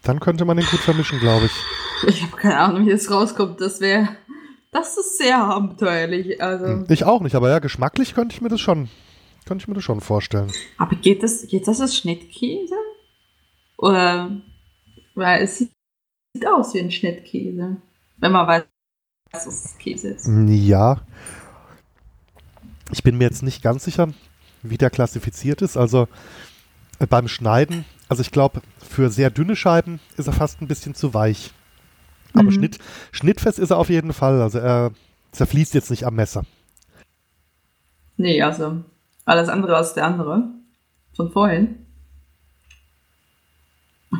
dann 0.04 0.20
könnte 0.20 0.46
man 0.46 0.58
den 0.58 0.66
gut 0.66 0.80
vermischen, 0.80 1.20
glaube 1.20 1.48
ich. 1.48 2.08
Ich 2.08 2.24
habe 2.24 2.38
keine 2.38 2.58
Ahnung, 2.60 2.86
wie 2.86 2.92
das 2.92 3.10
rauskommt. 3.12 3.60
Das 3.60 3.82
wäre, 3.82 4.10
das 4.72 4.98
ist 4.98 5.18
sehr 5.18 5.38
abenteuerlich. 5.40 6.42
Also. 6.42 6.66
Hm, 6.66 6.86
ich 6.90 7.04
auch 7.04 7.22
nicht, 7.22 7.36
aber 7.36 7.50
ja, 7.50 7.60
geschmacklich 7.60 8.14
könnte 8.14 8.36
ich 8.36 8.42
mir 8.42 8.50
das 8.50 8.62
schon, 8.62 8.90
könnte 9.46 9.64
ich 9.64 9.68
mir 9.68 9.74
das 9.74 9.84
schon 9.84 10.02
vorstellen. 10.02 10.52
Aber 10.78 10.96
geht 10.96 11.24
das, 11.24 11.48
geht 11.48 11.68
das 11.68 11.82
als 11.82 11.98
Schnittkäse? 11.98 12.76
Oder, 13.78 14.32
weil 15.16 15.44
es 15.44 15.58
sieht 15.58 15.72
aus 16.48 16.74
wie 16.74 16.80
ein 16.80 16.92
Schnittkäse, 16.92 17.78
wenn 18.18 18.32
man 18.32 18.48
weiß, 18.48 18.64
dass 19.32 19.48
es 19.48 19.78
Käse 19.78 20.10
ist. 20.10 20.30
Ja, 20.48 21.02
ich 22.92 23.04
bin 23.04 23.18
mir 23.18 23.26
jetzt 23.26 23.44
nicht 23.44 23.62
ganz 23.62 23.84
sicher, 23.84 24.10
wie 24.64 24.78
der 24.78 24.90
klassifiziert 24.90 25.62
ist. 25.62 25.78
Also 25.78 26.08
äh, 27.00 27.08
beim 27.08 27.28
Schneiden, 27.28 27.86
also 28.10 28.22
ich 28.22 28.32
glaube, 28.32 28.62
für 28.80 29.10
sehr 29.10 29.30
dünne 29.30 29.56
Scheiben 29.56 30.00
ist 30.18 30.28
er 30.28 30.34
fast 30.34 30.62
ein 30.62 30.68
bisschen 30.68 30.96
zu 30.96 31.14
weich. 31.14 31.52
Aber 32.34 32.44
mhm. 32.44 32.52
Schnitt, 32.52 32.80
schnittfest 33.12 33.60
ist 33.60 33.72
er 33.72 33.78
auf 33.78 33.90
jeden 33.90 34.14
Fall. 34.14 34.42
Also 34.42 34.60
er 34.60 34.92
zerfließt 35.32 35.74
jetzt 35.74 35.90
nicht 35.90 36.06
am 36.06 36.16
Messer. 36.16 36.44
Nee, 38.18 38.42
also 38.42 38.84
alles 39.26 39.50
andere 39.50 39.76
als 39.76 39.94
der 39.94 40.06
andere. 40.06 40.44
Von 41.16 41.32
vorhin. 41.32 41.86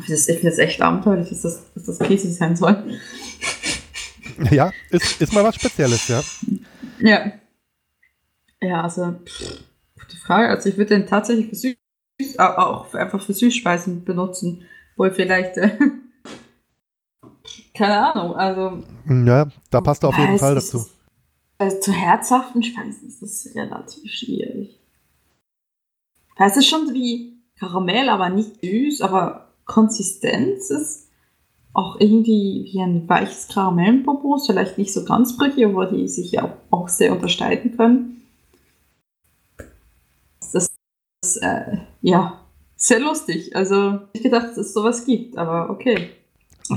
Ich 0.00 0.04
finde 0.04 0.50
das, 0.50 0.58
echt 0.58 0.82
abenteuerlich, 0.82 1.30
dass 1.30 1.42
das, 1.42 1.62
dass 1.74 1.84
das 1.84 1.98
Käse 2.00 2.30
sein 2.30 2.56
soll. 2.56 2.98
Ja, 4.50 4.70
ist, 4.90 5.20
ist 5.20 5.32
mal 5.32 5.42
was 5.42 5.56
Spezielles, 5.56 6.06
ja. 6.08 6.22
Ja. 7.00 7.32
Ja, 8.62 8.82
also, 8.82 9.14
gute 9.98 10.16
Frage. 10.16 10.48
Also, 10.48 10.68
ich 10.68 10.76
würde 10.76 10.96
den 10.96 11.06
tatsächlich 11.06 11.48
für 11.48 11.54
Süß, 11.54 12.38
auch 12.38 12.92
einfach 12.94 13.22
für 13.22 13.32
Süßspeisen 13.32 14.04
benutzen, 14.04 14.62
wo 14.96 15.04
ich 15.04 15.14
vielleicht, 15.14 15.56
äh, 15.56 15.78
keine 17.74 18.12
Ahnung, 18.12 18.36
also. 18.36 18.82
Ja, 19.08 19.48
da 19.70 19.80
passt 19.80 20.02
er 20.02 20.08
auf 20.08 20.18
jeden 20.18 20.38
Fall 20.38 20.56
dazu. 20.56 20.86
Also, 21.58 21.80
zu 21.80 21.92
herzhaften 21.92 22.62
Speisen 22.62 23.08
ist 23.08 23.22
das 23.22 23.48
relativ 23.54 24.10
schwierig. 24.10 24.78
Ist 26.38 26.56
es 26.56 26.66
schon 26.66 26.92
wie 26.94 27.40
Karamell, 27.58 28.08
aber 28.08 28.28
nicht 28.28 28.60
süß, 28.60 29.02
aber 29.02 29.48
Konsistenz 29.64 30.70
ist 30.70 31.08
auch 31.74 32.00
irgendwie 32.00 32.68
wie 32.72 32.80
ein 32.80 33.08
weiches 33.08 33.48
Karamellenbonbon, 33.48 34.40
vielleicht 34.44 34.78
nicht 34.78 34.92
so 34.92 35.04
ganz 35.04 35.36
brüchig, 35.36 35.66
aber 35.66 35.86
die 35.86 36.08
sich 36.08 36.32
ja 36.32 36.56
auch 36.70 36.88
sehr 36.88 37.12
unterscheiden 37.12 37.76
können 37.76 38.18
das 40.52 40.70
ist 41.38 41.42
äh, 41.42 41.78
ja 42.02 42.40
sehr 42.76 43.00
lustig. 43.00 43.54
Also 43.56 44.00
ich 44.12 44.22
gedacht, 44.22 44.50
dass 44.50 44.56
es 44.56 44.74
sowas 44.74 45.04
gibt, 45.04 45.36
aber 45.36 45.70
okay. 45.70 46.10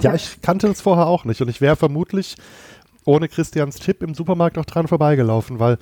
Ja, 0.01 0.15
ich 0.15 0.41
kannte 0.41 0.67
es 0.67 0.81
vorher 0.81 1.07
auch 1.07 1.25
nicht 1.25 1.41
und 1.41 1.49
ich 1.49 1.61
wäre 1.61 1.75
vermutlich 1.75 2.35
ohne 3.05 3.27
Christians 3.27 3.77
Tipp 3.77 4.03
im 4.03 4.13
Supermarkt 4.13 4.57
auch 4.57 4.65
dran 4.65 4.87
vorbeigelaufen, 4.87 5.59
weil 5.59 5.77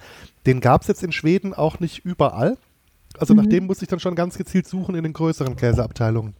den 0.45 0.61
gab 0.61 0.81
es 0.81 0.87
jetzt 0.87 1.03
in 1.03 1.11
Schweden 1.11 1.53
auch 1.53 1.79
nicht 1.79 2.05
überall. 2.05 2.57
Also 3.17 3.33
mhm. 3.33 3.41
nach 3.41 3.47
dem 3.47 3.65
muss 3.65 3.81
ich 3.81 3.87
dann 3.87 3.99
schon 3.99 4.15
ganz 4.15 4.37
gezielt 4.37 4.67
suchen 4.67 4.95
in 4.95 5.03
den 5.03 5.13
größeren 5.13 5.55
Käseabteilungen. 5.55 6.33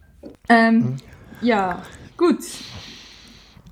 Ähm, 0.48 0.74
mhm. 0.74 0.96
Ja, 1.42 1.82
gut. 2.16 2.38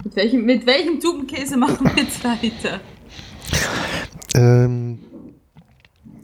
Mit 0.04 0.16
welchem, 0.16 0.44
mit 0.44 0.66
welchem 0.66 1.00
Tubenkäse 1.00 1.56
machen 1.56 1.86
wir 1.86 2.02
jetzt 2.02 2.22
weiter? 2.22 2.80
Ähm, 4.34 5.00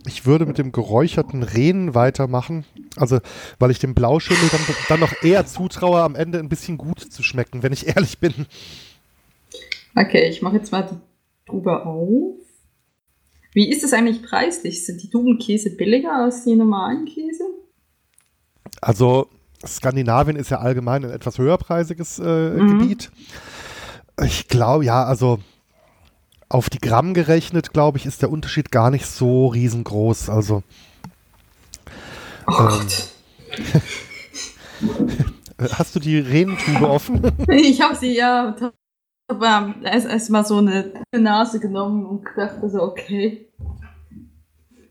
ich 0.06 0.26
würde 0.26 0.46
mit 0.46 0.58
dem 0.58 0.72
geräucherten 0.72 1.42
Rehen 1.42 1.94
weitermachen. 1.94 2.64
Also, 2.96 3.20
weil 3.58 3.70
ich 3.70 3.78
dem 3.78 3.94
Blauschimmel 3.94 4.48
dann, 4.50 4.60
dann 4.88 5.00
noch 5.00 5.22
eher 5.22 5.46
zutraue, 5.46 6.02
am 6.02 6.14
Ende 6.14 6.38
ein 6.38 6.48
bisschen 6.48 6.78
gut 6.78 7.00
zu 7.00 7.22
schmecken, 7.22 7.62
wenn 7.62 7.72
ich 7.72 7.86
ehrlich 7.86 8.18
bin. 8.18 8.46
Okay, 9.96 10.28
ich 10.28 10.42
mache 10.42 10.56
jetzt 10.56 10.72
mal 10.72 10.82
die 10.82 11.50
Tube 11.50 11.68
auf. 11.68 12.36
Wie 13.52 13.70
ist 13.70 13.84
es 13.84 13.92
eigentlich 13.92 14.22
preislich? 14.22 14.84
Sind 14.84 15.02
die 15.02 15.10
Tubenkäse 15.10 15.70
billiger 15.70 16.12
als 16.12 16.44
die 16.44 16.56
normalen 16.56 17.04
Käse? 17.04 17.44
Also, 18.80 19.28
Skandinavien 19.64 20.36
ist 20.36 20.50
ja 20.50 20.58
allgemein 20.58 21.04
ein 21.04 21.10
etwas 21.10 21.38
höherpreisiges 21.38 22.18
äh, 22.18 22.50
mhm. 22.50 22.78
Gebiet. 22.78 23.10
Ich 24.22 24.48
glaube, 24.48 24.84
ja, 24.84 25.04
also 25.04 25.38
auf 26.54 26.70
die 26.70 26.78
Gramm 26.78 27.14
gerechnet, 27.14 27.72
glaube 27.72 27.98
ich, 27.98 28.06
ist 28.06 28.22
der 28.22 28.30
Unterschied 28.30 28.70
gar 28.70 28.90
nicht 28.90 29.06
so 29.06 29.48
riesengroß. 29.48 30.30
Also. 30.30 30.62
Oh 32.46 32.68
ähm, 32.70 32.86
hast 35.72 35.96
du 35.96 36.00
die 36.00 36.20
Renentube 36.20 36.88
offen? 36.88 37.22
ich 37.48 37.80
habe 37.80 37.96
sie 37.96 38.14
ja. 38.14 38.54
Aber 39.26 39.74
erst, 39.82 40.06
erst 40.06 40.30
mal 40.30 40.46
so 40.46 40.58
eine 40.58 40.92
Nase 41.12 41.58
genommen 41.58 42.06
und 42.06 42.24
dachte 42.36 42.70
so, 42.70 42.82
okay. 42.82 43.48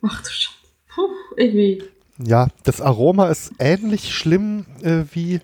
Ach 0.02 0.22
du 0.22 0.30
Scheiße. 0.30 0.58
Puh, 0.94 1.08
irgendwie. 1.38 1.82
Ja, 2.18 2.48
das 2.64 2.82
Aroma 2.82 3.30
ist 3.30 3.54
ähnlich 3.60 4.14
schlimm 4.14 4.66
äh, 4.82 5.04
wie 5.14 5.40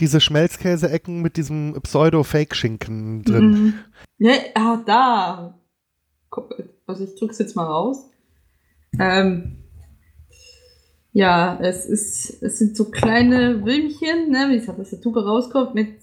diese 0.00 0.20
Schmelzkäse-Ecken 0.20 1.22
mit 1.22 1.36
diesem 1.36 1.74
Pseudo-Fake-Schinken 1.80 3.22
drin. 3.24 3.50
Mhm. 3.50 3.74
Ja, 4.18 4.32
ah, 4.54 4.82
da. 4.84 5.58
Also 6.86 7.04
ich 7.04 7.14
drück's 7.18 7.38
jetzt 7.38 7.56
mal 7.56 7.64
raus. 7.64 8.10
Ähm, 8.98 9.58
ja, 11.12 11.58
es 11.60 11.86
ist, 11.86 12.42
es 12.42 12.58
sind 12.58 12.76
so 12.76 12.90
kleine 12.90 13.64
Würmchen, 13.64 14.30
ne, 14.30 14.48
wie 14.50 14.56
es 14.56 14.68
aus 14.68 14.90
der 14.90 15.00
Tube 15.00 15.16
rauskommt, 15.16 15.74
mit 15.74 15.96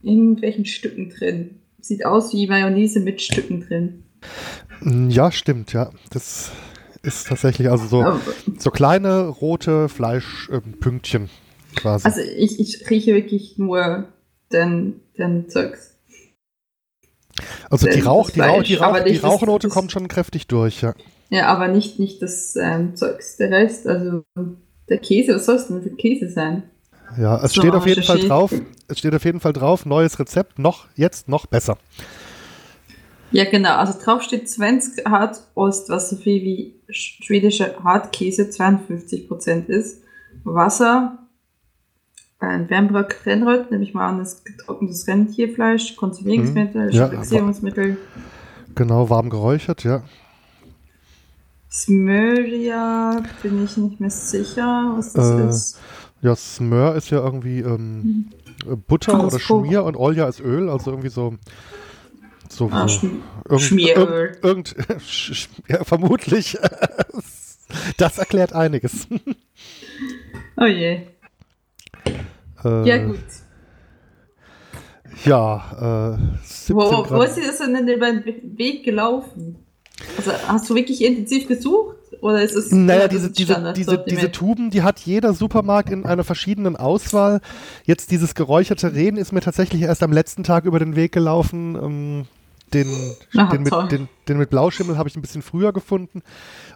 irgendwelchen 0.00 0.64
Stücken 0.64 1.10
drin. 1.10 1.60
Sieht 1.80 2.04
aus 2.06 2.32
wie 2.32 2.46
Mayonnaise 2.46 3.00
mit 3.00 3.20
Stücken 3.20 3.60
drin. 3.60 4.04
Ja, 5.10 5.30
stimmt, 5.30 5.72
ja. 5.72 5.90
Das 6.10 6.50
ist 7.02 7.28
tatsächlich 7.28 7.70
also 7.70 7.86
so, 7.86 8.20
so 8.58 8.70
kleine 8.70 9.26
rote 9.26 9.88
Fleischpünktchen 9.88 11.24
äh, 11.24 11.28
quasi. 11.76 12.06
Also 12.06 12.20
ich, 12.20 12.60
ich 12.60 12.88
rieche 12.90 13.14
wirklich 13.14 13.58
nur 13.58 14.08
den, 14.52 15.00
den 15.18 15.48
Zeugs. 15.48 15.90
Also 17.70 17.88
die, 17.88 18.00
Rauch, 18.00 18.30
die, 18.30 18.40
Rauch, 18.40 18.62
die, 18.62 18.74
Rauch, 18.74 19.04
die 19.04 19.16
Rauchnote 19.16 19.68
das, 19.68 19.74
kommt 19.74 19.92
schon 19.92 20.08
kräftig 20.08 20.46
durch, 20.46 20.82
ja. 20.82 20.94
Ja, 21.30 21.46
aber 21.46 21.68
nicht, 21.68 21.98
nicht 21.98 22.20
das 22.22 22.56
ähm, 22.56 22.96
Zeugs, 22.96 23.36
der 23.36 23.50
Rest, 23.50 23.86
also 23.86 24.24
der 24.88 24.98
Käse, 24.98 25.36
was 25.36 25.46
soll 25.46 25.56
es 25.56 25.68
denn 25.68 25.82
für 25.82 25.90
Käse 25.90 26.28
sein? 26.28 26.64
Ja, 27.16 27.42
es 27.42 27.52
so 27.52 27.60
steht 27.60 27.72
auf 27.72 27.86
jeden 27.86 28.02
Fall 28.02 28.18
drauf, 28.18 28.52
es 28.88 28.98
steht 28.98 29.14
auf 29.14 29.24
jeden 29.24 29.40
Fall 29.40 29.52
drauf, 29.52 29.86
neues 29.86 30.18
Rezept, 30.18 30.58
noch, 30.58 30.86
jetzt 30.96 31.28
noch 31.28 31.46
besser. 31.46 31.78
Ja, 33.32 33.48
genau, 33.48 33.76
also 33.76 33.98
drauf 34.02 34.22
steht 34.22 34.50
Svensk 34.50 35.04
Hartost, 35.08 35.88
was 35.88 36.10
so 36.10 36.16
viel 36.16 36.42
wie 36.42 36.74
schwedischer 36.88 37.82
Hartkäse 37.82 38.42
52% 38.42 39.66
ist. 39.66 40.02
Wasser 40.42 41.18
ein 42.40 42.70
Wärmbrück 42.70 43.26
Rennröt, 43.26 43.70
nehme 43.70 43.84
ich 43.84 43.94
mal 43.94 44.08
an, 44.08 44.18
das 44.18 44.44
getrocknetes 44.44 45.06
Rentierfleisch, 45.06 45.96
Konservierungsmittel, 45.96 46.86
mhm. 46.86 46.90
ja, 46.90 47.96
Genau, 48.74 49.10
warm 49.10 49.30
geräuchert, 49.30 49.84
ja. 49.84 50.02
Smörja 51.70 53.22
bin 53.42 53.64
ich 53.64 53.76
nicht 53.76 54.00
mehr 54.00 54.10
sicher, 54.10 54.94
was 54.96 55.12
das 55.12 55.30
äh, 55.30 55.48
ist. 55.48 55.80
Ja, 56.22 56.34
Smör 56.34 56.96
ist 56.96 57.10
ja 57.10 57.22
irgendwie 57.22 57.60
ähm, 57.60 58.30
mhm. 58.66 58.82
Butter 58.86 59.24
oder 59.24 59.38
Schmier 59.38 59.84
und 59.84 59.96
Olja 59.96 60.28
ist 60.28 60.40
Öl, 60.40 60.68
also 60.68 60.90
irgendwie 60.90 61.08
so. 61.08 61.34
so 62.48 62.68
ah, 62.72 62.88
Schm 62.88 63.22
irgend, 63.44 63.62
Schmieröl. 63.62 64.38
Irgend, 64.42 64.74
irgend, 64.76 65.48
ja, 65.68 65.84
vermutlich. 65.84 66.58
das 67.96 68.18
erklärt 68.18 68.52
einiges. 68.52 69.06
Oh 70.56 70.66
je. 70.66 71.06
Äh, 72.64 72.88
ja, 72.88 72.98
gut. 72.98 73.18
Ja, 75.24 76.16
äh, 76.16 76.72
wo, 76.72 76.80
wo, 76.80 77.10
wo 77.10 77.22
ist 77.22 77.36
dir 77.36 77.46
das 77.46 77.58
denn 77.58 77.88
über 77.88 78.12
den 78.12 78.58
Weg 78.58 78.84
gelaufen? 78.84 79.56
Also 80.16 80.32
hast 80.46 80.70
du 80.70 80.74
wirklich 80.74 81.04
intensiv 81.04 81.46
gesucht? 81.46 81.96
Oder 82.20 82.42
ist 82.42 82.54
es 82.54 82.70
naja, 82.70 83.08
diese, 83.08 83.30
diese, 83.30 83.72
diese, 83.74 84.04
diese 84.06 84.30
Tuben, 84.30 84.70
die 84.70 84.82
hat 84.82 85.00
jeder 85.00 85.32
Supermarkt 85.32 85.90
in 85.90 86.04
einer 86.04 86.24
verschiedenen 86.24 86.76
Auswahl. 86.76 87.40
Jetzt 87.84 88.10
dieses 88.10 88.34
geräucherte 88.34 88.94
Rehen 88.94 89.16
ist 89.16 89.32
mir 89.32 89.40
tatsächlich 89.40 89.82
erst 89.82 90.02
am 90.02 90.12
letzten 90.12 90.44
Tag 90.44 90.64
über 90.64 90.78
den 90.78 90.96
Weg 90.96 91.12
gelaufen. 91.12 91.76
Ähm, 91.76 92.26
den, 92.74 92.88
Ach, 93.36 93.50
den, 93.50 93.62
mit, 93.62 93.72
den, 93.90 94.08
den, 94.28 94.38
mit 94.38 94.50
Blauschimmel 94.50 94.96
habe 94.96 95.08
ich 95.08 95.16
ein 95.16 95.22
bisschen 95.22 95.42
früher 95.42 95.72
gefunden 95.72 96.22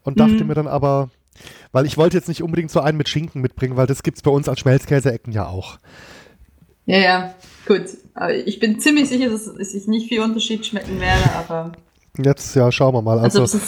und 0.02 0.18
dachte 0.18 0.42
mhm. 0.42 0.48
mir 0.48 0.54
dann 0.54 0.66
aber, 0.66 1.10
weil 1.72 1.86
ich 1.86 1.96
wollte 1.96 2.16
jetzt 2.16 2.28
nicht 2.28 2.42
unbedingt 2.42 2.70
so 2.70 2.80
einen 2.80 2.98
mit 2.98 3.08
Schinken 3.08 3.40
mitbringen, 3.40 3.76
weil 3.76 3.86
das 3.86 4.02
gibt 4.02 4.18
es 4.18 4.22
bei 4.22 4.30
uns 4.30 4.48
als 4.48 4.60
Schmelzkäse-Ecken 4.60 5.32
ja 5.32 5.46
auch. 5.46 5.78
Ja, 6.86 6.98
ja, 6.98 7.34
gut. 7.66 7.84
Aber 8.14 8.34
ich 8.34 8.60
bin 8.60 8.78
ziemlich 8.78 9.08
sicher, 9.08 9.30
dass 9.30 9.46
es 9.46 9.86
nicht 9.86 10.08
viel 10.08 10.20
Unterschied 10.20 10.66
schmecken 10.66 11.00
werde, 11.00 11.32
aber. 11.32 11.72
Jetzt, 12.16 12.54
ja, 12.54 12.70
schauen 12.70 12.94
wir 12.94 13.02
mal. 13.02 13.18
Also, 13.18 13.40
also 13.40 13.58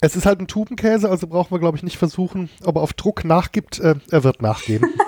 Es 0.00 0.16
ist 0.16 0.26
halt 0.26 0.40
ein 0.40 0.48
Tubenkäse, 0.48 1.08
also 1.08 1.26
brauchen 1.26 1.52
wir, 1.52 1.58
glaube 1.58 1.76
ich, 1.76 1.82
nicht 1.82 1.96
versuchen, 1.96 2.50
ob 2.64 2.76
er 2.76 2.82
auf 2.82 2.92
Druck 2.92 3.24
nachgibt. 3.24 3.78
Äh, 3.80 3.94
er 4.10 4.24
wird 4.24 4.42
nachgeben. 4.42 4.90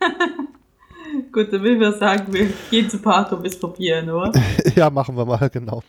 Gut, 1.32 1.52
dann 1.52 1.62
will 1.62 1.78
wir 1.78 1.92
sagen, 1.92 2.32
wir 2.32 2.48
gehen 2.70 2.88
zu 2.88 2.98
Pato 2.98 3.36
bis 3.36 3.58
probieren, 3.58 4.10
oder? 4.10 4.32
ja, 4.74 4.90
machen 4.90 5.16
wir 5.16 5.24
mal, 5.24 5.48
genau. 5.50 5.82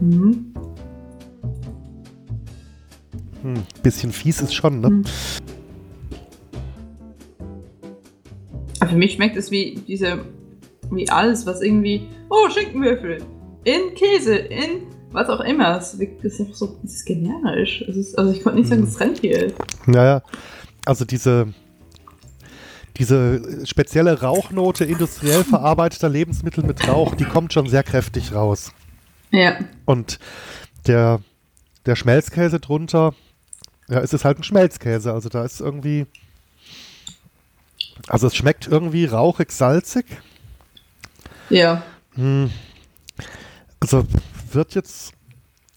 Mhm. 0.00 0.52
Hm, 3.42 3.54
bisschen 3.82 4.12
fies 4.12 4.40
ist 4.40 4.54
schon, 4.54 4.80
ne? 4.80 4.90
Mhm. 4.90 5.04
für 8.88 8.96
mich 8.96 9.12
schmeckt 9.12 9.36
es 9.36 9.50
wie 9.50 9.80
diese, 9.86 10.24
wie 10.90 11.08
alles, 11.08 11.46
was 11.46 11.60
irgendwie, 11.60 12.08
oh, 12.30 12.48
Schinkenwürfel, 12.50 13.18
in 13.64 13.94
Käse, 13.94 14.36
in 14.36 14.86
was 15.12 15.28
auch 15.28 15.40
immer. 15.40 15.76
Es 15.76 15.94
ist 15.94 16.40
einfach 16.40 16.54
so, 16.54 16.76
es 16.84 16.96
ist 16.96 17.06
generisch. 17.06 17.82
Es 17.88 17.96
ist, 17.96 18.18
also 18.18 18.32
ich 18.32 18.42
konnte 18.42 18.58
nicht 18.58 18.68
sagen, 18.68 18.82
dass 18.82 18.90
es 18.90 19.00
Rentier 19.00 19.46
ist. 19.46 19.56
Naja, 19.86 20.22
also 20.84 21.04
diese, 21.04 21.48
diese 22.96 23.66
spezielle 23.66 24.20
Rauchnote 24.20 24.84
industriell 24.84 25.44
verarbeiteter 25.44 26.08
Lebensmittel 26.08 26.64
mit 26.64 26.86
Rauch, 26.88 27.14
die 27.14 27.24
kommt 27.24 27.52
schon 27.52 27.68
sehr 27.68 27.82
kräftig 27.82 28.34
raus. 28.34 28.72
Ja. 29.30 29.58
Und 29.84 30.18
der, 30.86 31.20
der 31.86 31.96
Schmelzkäse 31.96 32.60
drunter, 32.60 33.14
ja, 33.88 34.00
es 34.00 34.12
ist 34.12 34.24
halt 34.24 34.38
ein 34.38 34.44
Schmelzkäse. 34.44 35.12
Also 35.12 35.28
da 35.28 35.44
ist 35.44 35.60
irgendwie 35.60 36.06
also 38.06 38.26
es 38.28 38.36
schmeckt 38.36 38.68
irgendwie 38.68 39.06
rauchig, 39.06 39.50
salzig. 39.50 40.06
Ja. 41.50 41.82
Hm. 42.14 42.50
Also 43.80 44.04
wird 44.52 44.74
jetzt 44.74 45.12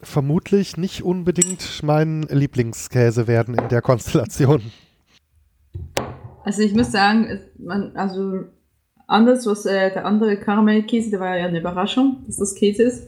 vermutlich 0.01 0.77
nicht 0.77 1.03
unbedingt 1.03 1.83
mein 1.83 2.23
Lieblingskäse 2.23 3.27
werden 3.27 3.55
in 3.55 3.69
der 3.69 3.81
Konstellation. 3.81 4.71
Also 6.43 6.61
ich 6.61 6.73
muss 6.73 6.91
sagen, 6.91 7.39
man, 7.57 7.95
also 7.95 8.45
anders 9.07 9.45
was 9.45 9.65
äh, 9.65 9.91
der 9.91 10.05
andere 10.05 10.37
Karamellkäse, 10.37 11.11
der 11.11 11.19
war 11.19 11.37
ja 11.37 11.45
eine 11.45 11.59
Überraschung, 11.59 12.23
dass 12.25 12.37
das 12.37 12.55
Käse 12.55 12.83
ist. 12.83 13.07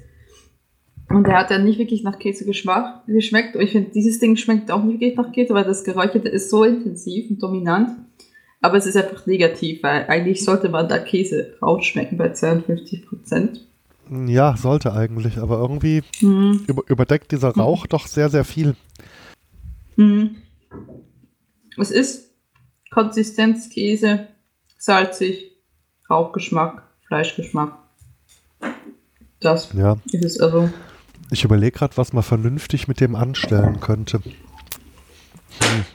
Und 1.14 1.28
der 1.28 1.38
hat 1.38 1.52
ja 1.52 1.60
nicht 1.60 1.78
wirklich 1.78 2.04
nach 2.04 2.18
Käse 2.18 2.44
geschmeckt. 2.44 3.56
Und 3.56 3.62
ich 3.62 3.72
finde, 3.72 3.92
dieses 3.92 4.20
Ding 4.20 4.36
schmeckt 4.36 4.72
auch 4.72 4.84
nicht 4.84 5.00
wirklich 5.00 5.16
nach 5.16 5.32
Käse, 5.32 5.54
weil 5.54 5.64
das 5.64 5.84
Geräucherte 5.84 6.28
ist 6.28 6.50
so 6.50 6.64
intensiv 6.64 7.30
und 7.30 7.42
dominant. 7.42 7.92
Aber 8.62 8.78
es 8.78 8.86
ist 8.88 8.98
einfach 8.98 9.28
negativ, 9.28 9.84
weil 9.84 10.08
eigentlich 10.08 10.44
sollte 10.44 10.70
man 10.70 10.88
da 10.88 10.98
Käse 10.98 11.56
rausschmecken 11.62 12.18
bei 12.18 12.32
52 12.32 13.06
Prozent. 13.06 13.68
Ja, 14.10 14.56
sollte 14.58 14.94
eigentlich, 14.94 15.38
aber 15.38 15.60
irgendwie 15.60 16.02
mhm. 16.22 16.64
über, 16.68 16.84
überdeckt 16.88 17.32
dieser 17.32 17.50
Rauch 17.50 17.84
mhm. 17.84 17.90
doch 17.90 18.08
sehr, 18.08 18.30
sehr 18.30 18.44
viel. 18.44 18.76
Mhm. 19.98 20.38
Es 21.78 21.92
ist 21.92 22.32
Konsistenz 22.90 23.70
Käse, 23.70 24.28
salzig, 24.78 25.52
Rauchgeschmack, 26.10 26.84
Fleischgeschmack. 27.08 27.78
Das 29.40 29.72
ja. 29.74 29.98
ist 30.12 30.26
es 30.26 30.40
also. 30.40 30.70
Ich 31.34 31.44
überlege 31.44 31.78
gerade, 31.78 31.98
was 31.98 32.14
man 32.14 32.24
vernünftig 32.24 32.88
mit 32.88 33.00
dem 33.00 33.16
anstellen 33.16 33.80
könnte. 33.80 34.22
Hm 35.60 35.86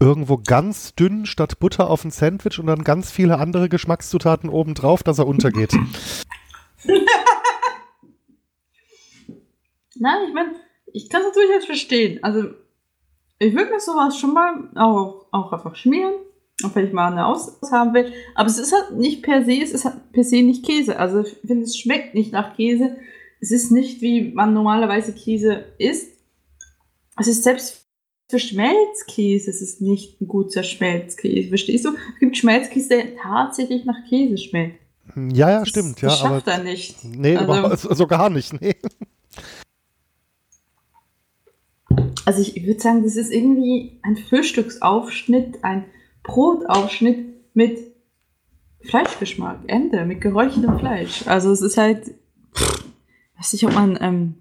irgendwo 0.00 0.36
ganz 0.38 0.94
dünn 0.94 1.26
statt 1.26 1.58
Butter 1.58 1.90
auf 1.90 2.04
ein 2.04 2.10
Sandwich 2.10 2.58
und 2.58 2.66
dann 2.66 2.84
ganz 2.84 3.10
viele 3.10 3.38
andere 3.38 3.68
Geschmackszutaten 3.68 4.48
obendrauf, 4.48 5.02
dass 5.02 5.18
er 5.18 5.26
untergeht. 5.26 5.72
Nein, 9.96 10.28
ich 10.28 10.34
meine, 10.34 10.54
ich 10.92 11.10
kann 11.10 11.22
es 11.22 11.32
durchaus 11.32 11.64
verstehen. 11.64 12.22
Also, 12.22 12.50
ich 13.40 13.52
würde 13.54 13.72
mir 13.72 13.80
sowas 13.80 14.16
schon 14.18 14.32
mal 14.34 14.70
auch, 14.76 15.26
auch 15.32 15.52
einfach 15.52 15.74
schmieren, 15.74 16.14
auch 16.64 16.72
wenn 16.74 16.86
ich 16.86 16.92
mal 16.92 17.10
eine 17.10 17.26
Aus 17.26 17.58
haben 17.72 17.92
will. 17.94 18.12
Aber 18.36 18.48
es 18.48 18.58
ist 18.58 18.72
halt 18.72 18.92
nicht 18.92 19.22
per 19.22 19.44
se, 19.44 19.60
es 19.60 19.72
ist 19.72 19.84
halt 19.84 20.12
per 20.12 20.22
se 20.22 20.42
nicht 20.42 20.64
Käse. 20.64 21.00
Also, 21.00 21.22
ich 21.22 21.36
finde, 21.44 21.64
es 21.64 21.76
schmeckt 21.76 22.14
nicht 22.14 22.30
nach 22.32 22.54
Käse. 22.54 22.96
Es 23.40 23.50
ist 23.50 23.70
nicht, 23.70 24.00
wie 24.00 24.32
man 24.32 24.52
normalerweise 24.52 25.12
Käse 25.12 25.64
isst. 25.78 26.12
Es 27.18 27.28
ist 27.28 27.44
selbst 27.44 27.88
für 28.30 28.38
Schmelzkäse 28.38 29.48
ist 29.48 29.62
es 29.62 29.80
nicht 29.80 30.20
ein 30.20 30.28
guter 30.28 30.62
Schmelzkäse. 30.62 31.48
Verstehst 31.48 31.84
du? 31.86 31.90
Es 31.90 32.20
gibt 32.20 32.36
Schmelzkäse, 32.36 32.88
der 32.88 33.16
tatsächlich 33.16 33.84
nach 33.86 34.06
Käse 34.08 34.36
schmeckt. 34.36 34.80
Ja, 35.32 35.50
ja, 35.50 35.66
stimmt. 35.66 36.02
Das, 36.02 36.12
das 36.12 36.22
ja, 36.22 36.28
schafft 36.28 36.48
er 36.48 36.62
nicht. 36.62 37.02
Nee, 37.04 37.36
also, 37.36 37.76
so 37.76 37.88
also 37.88 38.06
gar 38.06 38.28
nicht. 38.28 38.60
Nee. 38.60 38.76
Also 42.26 42.42
ich 42.42 42.66
würde 42.66 42.78
sagen, 42.78 43.02
das 43.02 43.16
ist 43.16 43.32
irgendwie 43.32 43.98
ein 44.02 44.18
Frühstücksaufschnitt, 44.18 45.64
ein 45.64 45.86
Brotaufschnitt 46.22 47.54
mit 47.54 47.78
Fleischgeschmack, 48.82 49.60
Ende, 49.66 50.04
mit 50.04 50.20
geräuchertem 50.20 50.78
Fleisch. 50.78 51.26
Also 51.26 51.50
es 51.50 51.62
ist 51.62 51.78
halt, 51.78 52.14
weiß 53.38 53.52
nicht, 53.52 53.64
ob 53.64 53.74
man, 53.74 53.98
ähm, 54.00 54.34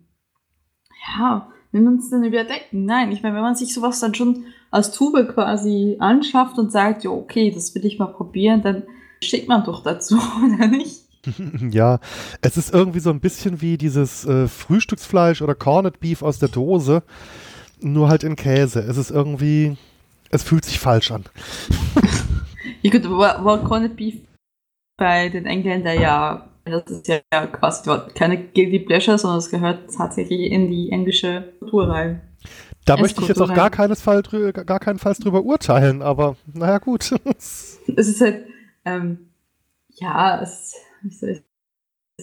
ja, 1.08 1.48
will 1.72 1.82
man 1.82 1.98
es 1.98 2.10
dann 2.10 2.24
überdecken? 2.24 2.86
Nein, 2.86 3.12
ich 3.12 3.24
meine, 3.24 3.36
wenn 3.36 3.44
man 3.44 3.56
sich 3.56 3.74
sowas 3.74 4.00
dann 4.00 4.16
schon 4.16 4.46
als 4.72 4.92
Tube 4.92 5.34
quasi 5.34 5.98
anschafft 6.00 6.58
und 6.58 6.72
sagt, 6.72 7.04
ja, 7.04 7.12
okay, 7.12 7.52
das 7.52 7.74
will 7.76 7.86
ich 7.86 8.00
mal 8.00 8.08
probieren, 8.08 8.62
dann 8.62 8.84
schickt 9.22 9.48
man 9.48 9.64
doch 9.64 9.84
dazu, 9.84 10.20
oder 10.46 10.68
nicht? 10.68 11.04
Ja, 11.72 12.00
es 12.42 12.56
ist 12.56 12.74
irgendwie 12.74 13.02
so 13.02 13.10
ein 13.10 13.20
bisschen 13.20 13.62
wie 13.62 13.78
dieses 13.78 14.26
äh, 14.26 14.48
Frühstücksfleisch 14.48 15.42
oder 15.42 15.56
Corned 15.56 16.00
Beef 16.00 16.22
aus 16.22 16.40
der 16.40 16.48
Dose, 16.48 17.04
nur 17.82 18.08
halt 18.08 18.24
in 18.24 18.38
Käse. 18.38 18.80
Es 18.80 18.96
ist 18.96 19.12
irgendwie, 19.12 19.76
es 20.30 20.44
fühlt 20.44 20.64
sich 20.64 20.80
falsch 20.80 21.12
an. 21.12 21.26
ja 22.82 22.92
gut, 22.92 23.10
war, 23.10 23.44
war 23.44 23.64
Corned 23.64 23.98
Beef 23.98 24.16
bei 24.98 25.28
den 25.30 25.46
Engländern 25.46 26.00
ja 26.00 26.48
das 26.68 26.90
ist 26.90 27.08
ja 27.08 27.48
quasi 27.48 27.90
keine 28.14 28.38
Guilty 28.38 28.80
Pleasure, 28.80 29.18
sondern 29.18 29.40
es 29.40 29.50
gehört 29.50 29.94
tatsächlich 29.96 30.52
in 30.52 30.70
die 30.70 30.92
englische 30.92 31.54
Kultur 31.60 31.90
rein. 31.90 32.22
Da 32.86 32.96
möchte 32.96 33.22
ich 33.22 33.28
jetzt 33.28 33.42
auch 33.42 33.54
gar, 33.54 33.70
Fall 33.96 34.24
gar 34.54 34.80
keinenfalls 34.80 35.20
drüber 35.20 35.44
urteilen, 35.44 36.02
aber 36.02 36.38
naja, 36.54 36.78
gut. 36.78 37.12
es 37.38 37.80
ist 37.88 38.22
halt, 38.22 38.46
ähm, 38.86 39.30
ja, 39.96 40.42
es, 40.42 40.74
wie 41.02 41.14
soll 41.14 41.30
ich 41.30 41.44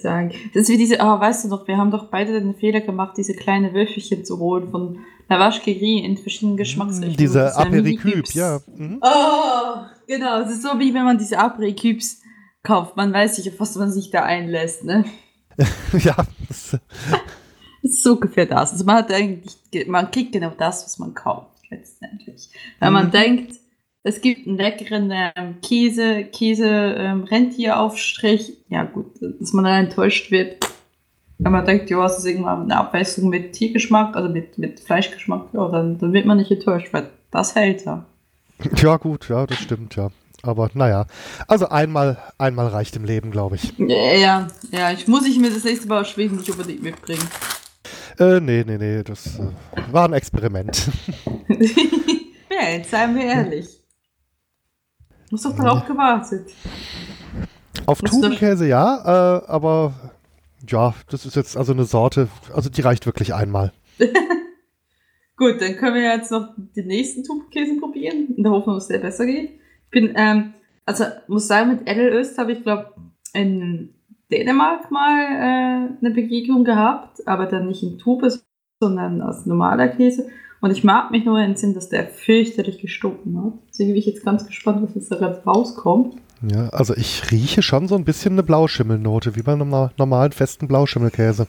sagen, 0.01 0.33
das 0.55 0.63
ist 0.63 0.69
wie 0.71 0.79
diese, 0.79 1.01
aber 1.01 1.19
oh, 1.19 1.21
weißt 1.21 1.45
du 1.45 1.49
doch, 1.51 1.69
wir 1.69 1.77
haben 1.77 1.91
doch 1.91 2.11
beide 2.11 2.33
den 2.33 2.55
Fehler 2.55 2.81
gemacht, 2.81 3.17
diese 3.17 3.35
kleine 3.35 3.75
Würfelchen 3.75 4.25
zu 4.25 4.39
holen 4.39 4.71
von 4.71 4.99
Lavache 5.29 5.71
in 5.71 6.17
verschiedenen 6.17 6.57
Geschmacksrichtungen. 6.57 7.17
Diese 7.17 7.57
Apericup, 7.57 8.35
ja. 8.35 8.61
Mhm. 8.75 9.01
Oh, 9.03 9.85
genau, 10.07 10.41
es 10.41 10.51
ist 10.51 10.63
so 10.63 10.79
wie 10.79 10.93
wenn 10.95 11.05
man 11.05 11.19
diese 11.19 11.39
Apericups 11.39 12.23
kauft. 12.65 12.97
Man 12.97 13.13
weiß 13.13 13.39
nicht, 13.39 13.49
auf 13.53 13.61
was 13.61 13.77
man 13.77 13.93
sich 13.93 14.11
da 14.11 14.25
einlässt, 14.25 14.85
ne? 14.85 15.05
ja. 15.93 16.17
Das 16.49 16.81
ist 17.83 18.03
so 18.03 18.15
ungefähr 18.15 18.47
das. 18.47 18.73
Also 18.73 18.85
man 18.85 18.97
hat 18.97 19.13
eigentlich, 19.13 19.57
man 19.87 20.11
kriegt 20.11 20.33
genau 20.33 20.53
das, 20.57 20.85
was 20.85 20.99
man 20.99 21.15
kauft, 21.15 21.51
letztendlich. 21.71 22.49
Weil 22.81 22.91
mhm. 22.91 22.95
man 22.95 23.11
denkt, 23.13 23.55
es 24.03 24.21
gibt 24.21 24.47
einen 24.47 24.57
leckeren 24.57 25.11
ähm, 25.13 25.61
Käse, 25.63 26.25
Käse, 26.25 26.69
ähm, 26.69 27.25
Rentieraufstrich. 27.25 28.59
Ja, 28.69 28.85
gut, 28.85 29.07
dass 29.21 29.53
man 29.53 29.65
dann 29.65 29.87
enttäuscht 29.87 30.31
wird. 30.31 30.67
Wenn 31.39 31.53
man 31.53 31.65
denkt, 31.65 31.91
ja, 31.91 32.05
es 32.07 32.19
ist 32.19 32.27
irgendwann 32.27 32.63
eine 32.63 32.77
Abwechslung 32.77 33.29
mit 33.29 33.53
Tiergeschmack, 33.53 34.17
also 34.17 34.29
mit, 34.29 34.57
mit 34.57 34.81
Fleischgeschmack, 34.81 35.49
ja, 35.53 35.69
dann, 35.69 35.99
dann 35.99 36.13
wird 36.13 36.27
man 36.27 36.39
nicht 36.39 36.51
enttäuscht, 36.51 36.93
weil 36.93 37.11
das 37.31 37.55
hält 37.55 37.85
ja. 37.85 38.05
Ja, 38.77 38.97
gut, 38.99 39.29
ja, 39.29 39.47
das 39.47 39.59
stimmt, 39.59 39.97
ja. 39.97 40.11
Aber 40.45 40.69
naja, 40.75 41.07
also 41.49 41.69
einmal, 41.69 42.19
einmal 42.37 42.67
reicht 42.69 42.97
im 42.97 43.05
Leben, 43.05 43.31
glaube 43.31 43.57
ich. 43.57 43.73
Ja, 43.79 44.47
ja, 44.71 44.93
ich 44.93 45.09
muss 45.09 45.27
ich 45.27 45.39
mir 45.39 45.51
das 45.51 45.65
nächste 45.65 45.89
Mal 45.89 46.03
aus 46.03 46.11
Schweden 46.11 46.37
nicht 46.37 46.51
unbedingt 46.51 46.83
mitbringen. 46.83 47.27
Äh, 48.19 48.41
nee, 48.41 48.63
nee, 48.67 48.77
nee, 48.77 49.03
das 49.03 49.39
äh, 49.39 49.51
war 49.91 50.07
ein 50.07 50.13
Experiment. 50.13 50.91
ja, 51.49 52.69
jetzt 52.73 52.91
seien 52.91 53.17
wir 53.17 53.25
ehrlich. 53.25 53.83
Muss 55.31 55.43
doch 55.43 55.57
darauf 55.57 55.87
gewartet. 55.87 56.51
Auf 57.87 58.03
Tubenkäse 58.03 58.69
ja, 58.69 59.39
äh, 59.39 59.47
aber 59.47 59.95
ja, 60.69 60.95
das 61.11 61.25
ist 61.25 61.37
jetzt 61.37 61.57
also 61.57 61.73
eine 61.73 61.85
Sorte, 61.85 62.29
also 62.53 62.69
die 62.69 62.83
reicht 62.83 63.07
wirklich 63.07 63.33
einmal. 63.33 63.73
Gut, 65.37 65.61
dann 65.61 65.77
können 65.77 65.95
wir 65.95 66.03
jetzt 66.03 66.31
noch 66.31 66.51
den 66.77 66.87
nächsten 66.87 67.25
Tubenkäse 67.25 67.81
probieren. 67.81 68.35
In 68.37 68.43
der 68.43 68.53
Hoffnung, 68.53 68.77
dass 68.77 68.89
der 68.89 68.99
besser 68.99 69.25
geht 69.25 69.64
bin, 69.95 70.13
ähm, 70.17 70.53
also 70.85 71.05
muss 71.29 71.47
sagen, 71.47 71.71
mit 71.71 71.89
Edelöst 71.89 72.37
habe 72.37 72.53
ich, 72.53 72.63
glaube 72.63 72.93
in 73.33 73.95
Dänemark 74.31 74.91
mal 74.91 75.23
äh, 75.23 76.05
eine 76.05 76.15
Begegnung 76.15 76.65
gehabt, 76.65 77.27
aber 77.27 77.47
dann 77.47 77.69
nicht 77.69 77.83
in 77.83 77.99
Tube, 77.99 78.31
sondern 78.81 79.23
aus 79.23 79.47
normaler 79.47 79.89
Käse. 79.89 80.29
Und 80.61 80.71
ich 80.71 80.85
mag 80.85 81.11
mich 81.11 81.25
nur 81.25 81.39
entsinnen, 81.41 81.75
dass 81.75 81.89
der 81.89 82.07
fürchterlich 82.07 82.79
gestunken 82.79 83.43
hat. 83.43 83.53
Deswegen 83.69 83.91
bin 83.91 83.99
ich 83.99 84.07
jetzt 84.07 84.25
ganz 84.25 84.47
gespannt, 84.47 84.83
was 84.83 84.95
jetzt 84.95 85.11
da 85.11 85.17
gerade 85.17 85.43
rauskommt. 85.45 86.17
Ja, 86.43 86.69
also 86.71 86.95
ich 86.95 87.31
rieche 87.31 87.63
schon 87.63 87.89
so 87.89 87.95
ein 87.95 88.05
bisschen 88.05 88.33
eine 88.33 88.43
Blauschimmelnote, 88.43 89.37
wie 89.37 89.43
bei 89.43 89.53
einem 89.53 89.71
normalen 89.97 90.33
festen 90.33 90.69
Blauschimmelkäse. 90.69 91.47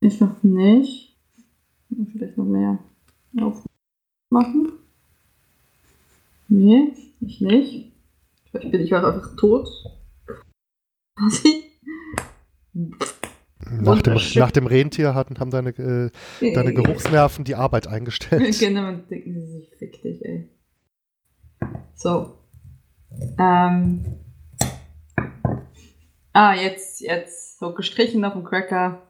Ich 0.00 0.20
noch 0.20 0.42
nicht. 0.42 1.16
Vielleicht 2.12 2.38
noch 2.38 2.44
mehr 2.44 2.78
aufmachen. 3.36 4.72
Nee, 6.50 6.92
ich 7.20 7.40
nicht. 7.40 7.92
Vielleicht 8.50 8.72
bin 8.72 8.80
ich 8.80 8.92
auch 8.92 9.04
einfach 9.04 9.36
tot. 9.36 9.68
Nach 13.80 14.02
dem, 14.02 14.18
nach 14.34 14.50
dem 14.50 14.66
Rentier 14.66 15.14
hatten, 15.14 15.38
haben 15.38 15.52
deine, 15.52 15.70
äh, 15.70 16.10
deine 16.52 16.74
Geruchsnerven 16.74 17.44
die 17.44 17.54
Arbeit 17.54 17.86
eingestellt. 17.86 18.58
genau, 18.58 18.88
und 18.88 19.08
denken 19.08 19.34
sie 19.34 19.46
sich, 19.46 19.70
fick 19.78 20.02
dich, 20.02 20.24
ey. 20.24 20.48
So. 21.94 22.38
Ähm. 23.38 24.04
Ah, 26.32 26.54
jetzt, 26.54 27.00
jetzt. 27.00 27.60
So 27.60 27.72
gestrichen 27.74 28.24
auf 28.24 28.32
dem 28.32 28.42
Cracker. 28.42 29.02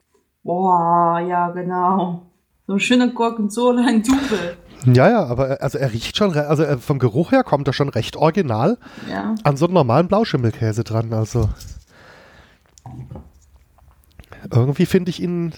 Boah, 0.42 1.20
ja, 1.26 1.50
genau. 1.52 2.30
So 2.66 2.74
ein 2.74 2.80
schöner 2.80 3.08
Gorgonzola 3.08 3.88
in 3.88 4.02
Tube. 4.02 4.58
Ja, 4.86 5.08
ja, 5.10 5.24
aber 5.24 5.58
also 5.60 5.78
er 5.78 5.92
riecht 5.92 6.16
schon, 6.16 6.36
also 6.36 6.64
vom 6.78 6.98
Geruch 6.98 7.32
her 7.32 7.44
kommt 7.44 7.66
er 7.66 7.72
schon 7.72 7.88
recht 7.88 8.16
original 8.16 8.78
ja. 9.10 9.34
an 9.42 9.56
so 9.56 9.66
einen 9.66 9.74
normalen 9.74 10.08
Blauschimmelkäse 10.08 10.84
dran. 10.84 11.12
Also 11.12 11.48
irgendwie 14.50 14.86
finde 14.86 15.10
ich 15.10 15.22
ihn 15.22 15.52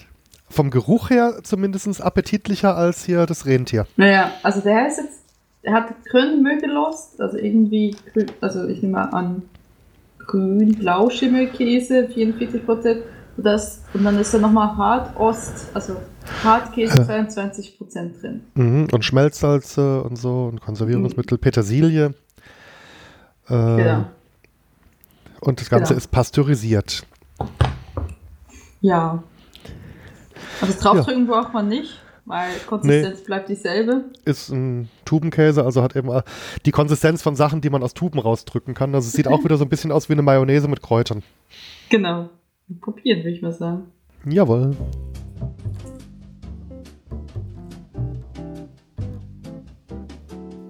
vom 0.49 0.69
Geruch 0.69 1.09
her 1.09 1.39
zumindest 1.43 2.01
appetitlicher 2.01 2.75
als 2.75 3.03
hier 3.03 3.25
das 3.25 3.45
Rentier. 3.45 3.87
Naja, 3.97 4.31
also 4.43 4.61
der 4.61 4.87
ist 4.87 4.97
jetzt, 4.97 5.19
er 5.63 5.73
hat 5.73 6.05
grün 6.05 6.43
Mögelost, 6.43 7.19
also 7.19 7.37
irgendwie, 7.37 7.95
grün, 8.13 8.27
also 8.41 8.67
ich 8.67 8.81
nehme 8.81 8.93
mal 8.93 9.05
an, 9.05 9.43
grün-blau 10.19 11.09
Schimmelkäse, 11.09 12.09
44 12.09 12.65
Prozent. 12.65 13.03
Und, 13.35 13.47
und 13.47 14.03
dann 14.03 14.19
ist 14.19 14.33
da 14.33 14.37
nochmal 14.37 14.77
Hartost, 14.77 15.69
also 15.73 15.95
Hartkäse 16.43 17.05
22 17.05 17.77
Prozent 17.77 18.21
drin. 18.21 18.41
Mhm, 18.55 18.87
und 18.91 19.05
Schmelzsalze 19.05 20.03
und 20.03 20.17
so 20.17 20.45
und 20.45 20.61
Konservierungsmittel, 20.61 21.37
mhm. 21.37 21.41
Petersilie. 21.41 22.13
Äh, 23.47 23.49
genau. 23.49 24.05
Und 25.41 25.59
das 25.59 25.69
Ganze 25.69 25.89
genau. 25.89 25.97
ist 25.97 26.07
pasteurisiert. 26.11 27.05
Ja. 28.81 29.23
Also 30.61 30.79
draufdrücken 30.79 31.27
ja. 31.27 31.31
braucht 31.33 31.53
man 31.53 31.67
nicht, 31.67 31.99
weil 32.25 32.51
Konsistenz 32.67 33.19
nee. 33.19 33.25
bleibt 33.25 33.49
dieselbe. 33.49 34.05
Ist 34.23 34.49
ein 34.49 34.89
Tubenkäse, 35.03 35.63
also 35.63 35.83
hat 35.83 35.95
eben 35.95 36.09
die 36.65 36.71
Konsistenz 36.71 37.21
von 37.21 37.35
Sachen, 37.35 37.59
die 37.61 37.69
man 37.69 37.83
aus 37.83 37.93
Tuben 37.93 38.19
rausdrücken 38.19 38.73
kann. 38.73 38.95
Also 38.95 39.07
es 39.07 39.13
sieht 39.13 39.27
auch 39.27 39.43
wieder 39.43 39.57
so 39.57 39.65
ein 39.65 39.69
bisschen 39.69 39.91
aus 39.91 40.07
wie 40.07 40.13
eine 40.13 40.21
Mayonnaise 40.21 40.67
mit 40.67 40.81
Kräutern. 40.81 41.23
Genau. 41.89 42.29
Probieren, 42.79 43.19
würde 43.19 43.31
ich 43.31 43.41
mal 43.41 43.51
sagen. 43.51 43.91
Jawohl. 44.25 44.75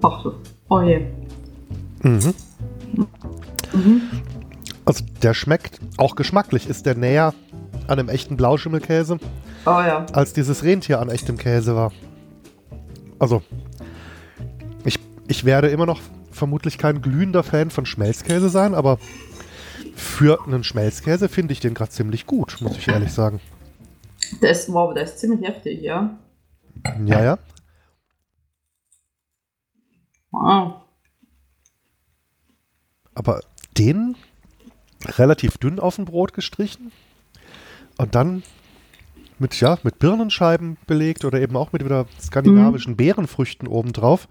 Ach 0.03 0.23
so. 0.23 0.35
Oh 0.69 0.81
je. 0.81 0.99
Mhm. 2.01 2.33
Mhm. 3.73 4.01
Also 4.85 5.03
der 5.21 5.33
schmeckt, 5.33 5.79
auch 5.97 6.15
geschmacklich 6.15 6.67
ist 6.69 6.85
der 6.85 6.95
näher 6.95 7.33
an 7.87 7.99
einem 7.99 8.09
echten 8.09 8.37
Blauschimmelkäse, 8.37 9.17
oh, 9.65 9.69
ja. 9.69 10.05
als 10.13 10.33
dieses 10.33 10.63
Rentier 10.63 10.99
an 10.99 11.09
echtem 11.09 11.37
Käse 11.37 11.75
war. 11.75 11.91
Also, 13.19 13.41
ich, 14.83 14.99
ich 15.27 15.45
werde 15.45 15.69
immer 15.69 15.85
noch 15.85 16.01
vermutlich 16.31 16.77
kein 16.77 17.01
glühender 17.01 17.43
Fan 17.43 17.69
von 17.69 17.85
Schmelzkäse 17.85 18.49
sein, 18.49 18.73
aber 18.73 18.99
für 19.95 20.45
einen 20.45 20.63
Schmelzkäse 20.63 21.29
finde 21.29 21.53
ich 21.53 21.59
den 21.59 21.73
gerade 21.73 21.91
ziemlich 21.91 22.25
gut, 22.25 22.57
muss 22.59 22.77
ich 22.77 22.87
ehrlich 22.87 23.13
sagen. 23.13 23.39
Ist, 24.41 24.71
wow, 24.71 24.93
der 24.93 25.03
ist 25.03 25.19
ziemlich 25.19 25.47
heftig, 25.47 25.81
ja. 25.81 26.17
Ja, 27.05 27.23
ja. 27.23 27.37
Wow. 30.33 30.81
Aber 33.13 33.41
den 33.77 34.15
relativ 35.05 35.57
dünn 35.57 35.79
auf 35.79 35.97
dem 35.97 36.05
Brot 36.05 36.33
gestrichen 36.33 36.91
und 37.97 38.15
dann 38.15 38.43
mit, 39.37 39.59
ja, 39.59 39.77
mit 39.83 39.99
Birnenscheiben 39.99 40.77
belegt 40.87 41.23
oder 41.23 41.39
eben 41.39 41.55
auch 41.55 41.71
mit 41.71 41.85
wieder 41.85 42.07
skandinavischen 42.19 42.93
mhm. 42.93 42.97
Beerenfrüchten 42.97 43.67
obendrauf. 43.67 44.27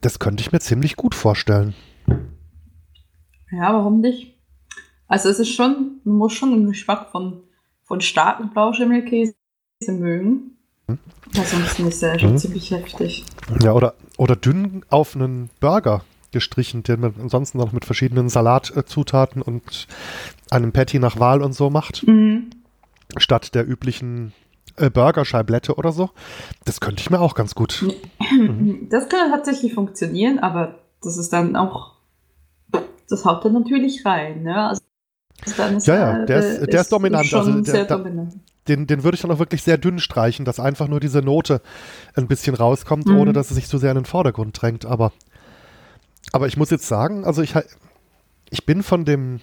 Das 0.00 0.20
könnte 0.20 0.40
ich 0.42 0.52
mir 0.52 0.60
ziemlich 0.60 0.94
gut 0.94 1.14
vorstellen. 1.14 1.74
Ja, 3.50 3.72
warum 3.72 4.00
nicht? 4.00 4.38
Also 5.08 5.28
es 5.30 5.40
ist 5.40 5.52
schon, 5.52 6.00
man 6.04 6.16
muss 6.16 6.34
schon 6.34 6.50
den 6.50 6.66
Geschmack 6.66 7.10
von, 7.10 7.42
von 7.82 8.00
starken 8.00 8.50
Blauschimmelkäse 8.50 9.34
mögen. 9.88 10.57
Ansonsten 11.36 11.86
ist 11.88 12.02
der 12.02 12.18
schon 12.18 12.30
hm. 12.30 12.38
ziemlich 12.38 12.70
heftig. 12.70 13.24
Ja, 13.62 13.72
oder, 13.72 13.94
oder 14.16 14.36
dünn 14.36 14.84
auf 14.88 15.14
einen 15.14 15.50
Burger 15.60 16.02
gestrichen, 16.32 16.82
den 16.82 17.00
man 17.00 17.14
ansonsten 17.20 17.58
noch 17.58 17.72
mit 17.72 17.84
verschiedenen 17.84 18.28
Salatzutaten 18.28 19.42
und 19.42 19.86
einem 20.50 20.72
Patty 20.72 20.98
nach 20.98 21.18
Wahl 21.18 21.42
und 21.42 21.52
so 21.52 21.70
macht. 21.70 22.06
Mhm. 22.06 22.50
Statt 23.16 23.54
der 23.54 23.66
üblichen 23.66 24.32
äh, 24.76 24.90
Burger-Scheiblette 24.90 25.74
oder 25.74 25.92
so. 25.92 26.10
Das 26.64 26.80
könnte 26.80 27.00
ich 27.00 27.10
mir 27.10 27.20
auch 27.20 27.34
ganz 27.34 27.54
gut. 27.54 27.84
Mhm. 28.30 28.88
Das 28.90 29.08
kann 29.08 29.30
tatsächlich 29.30 29.74
funktionieren, 29.74 30.38
aber 30.38 30.78
das 31.02 31.16
ist 31.16 31.32
dann 31.32 31.56
auch, 31.56 31.94
das 33.08 33.24
haut 33.24 33.44
dann 33.44 33.54
natürlich 33.54 34.04
rein. 34.04 34.42
Ne? 34.42 34.68
Also 34.68 34.82
ist, 35.46 35.86
ja, 35.86 35.94
ja, 35.94 36.24
der 36.26 36.38
ist, 36.38 36.60
der 36.60 36.68
ist, 36.68 36.80
ist 36.82 36.92
dominant. 36.92 37.32
also 37.32 37.60
der, 37.60 37.84
dominant. 37.84 38.34
Den, 38.68 38.86
den 38.86 39.02
würde 39.02 39.14
ich 39.14 39.22
dann 39.22 39.30
auch 39.30 39.38
wirklich 39.38 39.62
sehr 39.62 39.78
dünn 39.78 39.98
streichen, 39.98 40.44
dass 40.44 40.60
einfach 40.60 40.88
nur 40.88 41.00
diese 41.00 41.22
Note 41.22 41.60
ein 42.14 42.26
bisschen 42.26 42.54
rauskommt, 42.54 43.06
mhm. 43.06 43.16
ohne 43.16 43.32
dass 43.32 43.50
es 43.50 43.56
sich 43.56 43.66
zu 43.66 43.78
sehr 43.78 43.92
in 43.92 43.98
den 43.98 44.04
Vordergrund 44.04 44.60
drängt. 44.60 44.84
Aber 44.84 45.12
aber 46.32 46.46
ich 46.46 46.56
muss 46.56 46.70
jetzt 46.70 46.86
sagen, 46.86 47.24
also 47.24 47.42
ich, 47.42 47.54
ich 48.50 48.66
bin 48.66 48.82
von 48.82 49.04
dem 49.04 49.40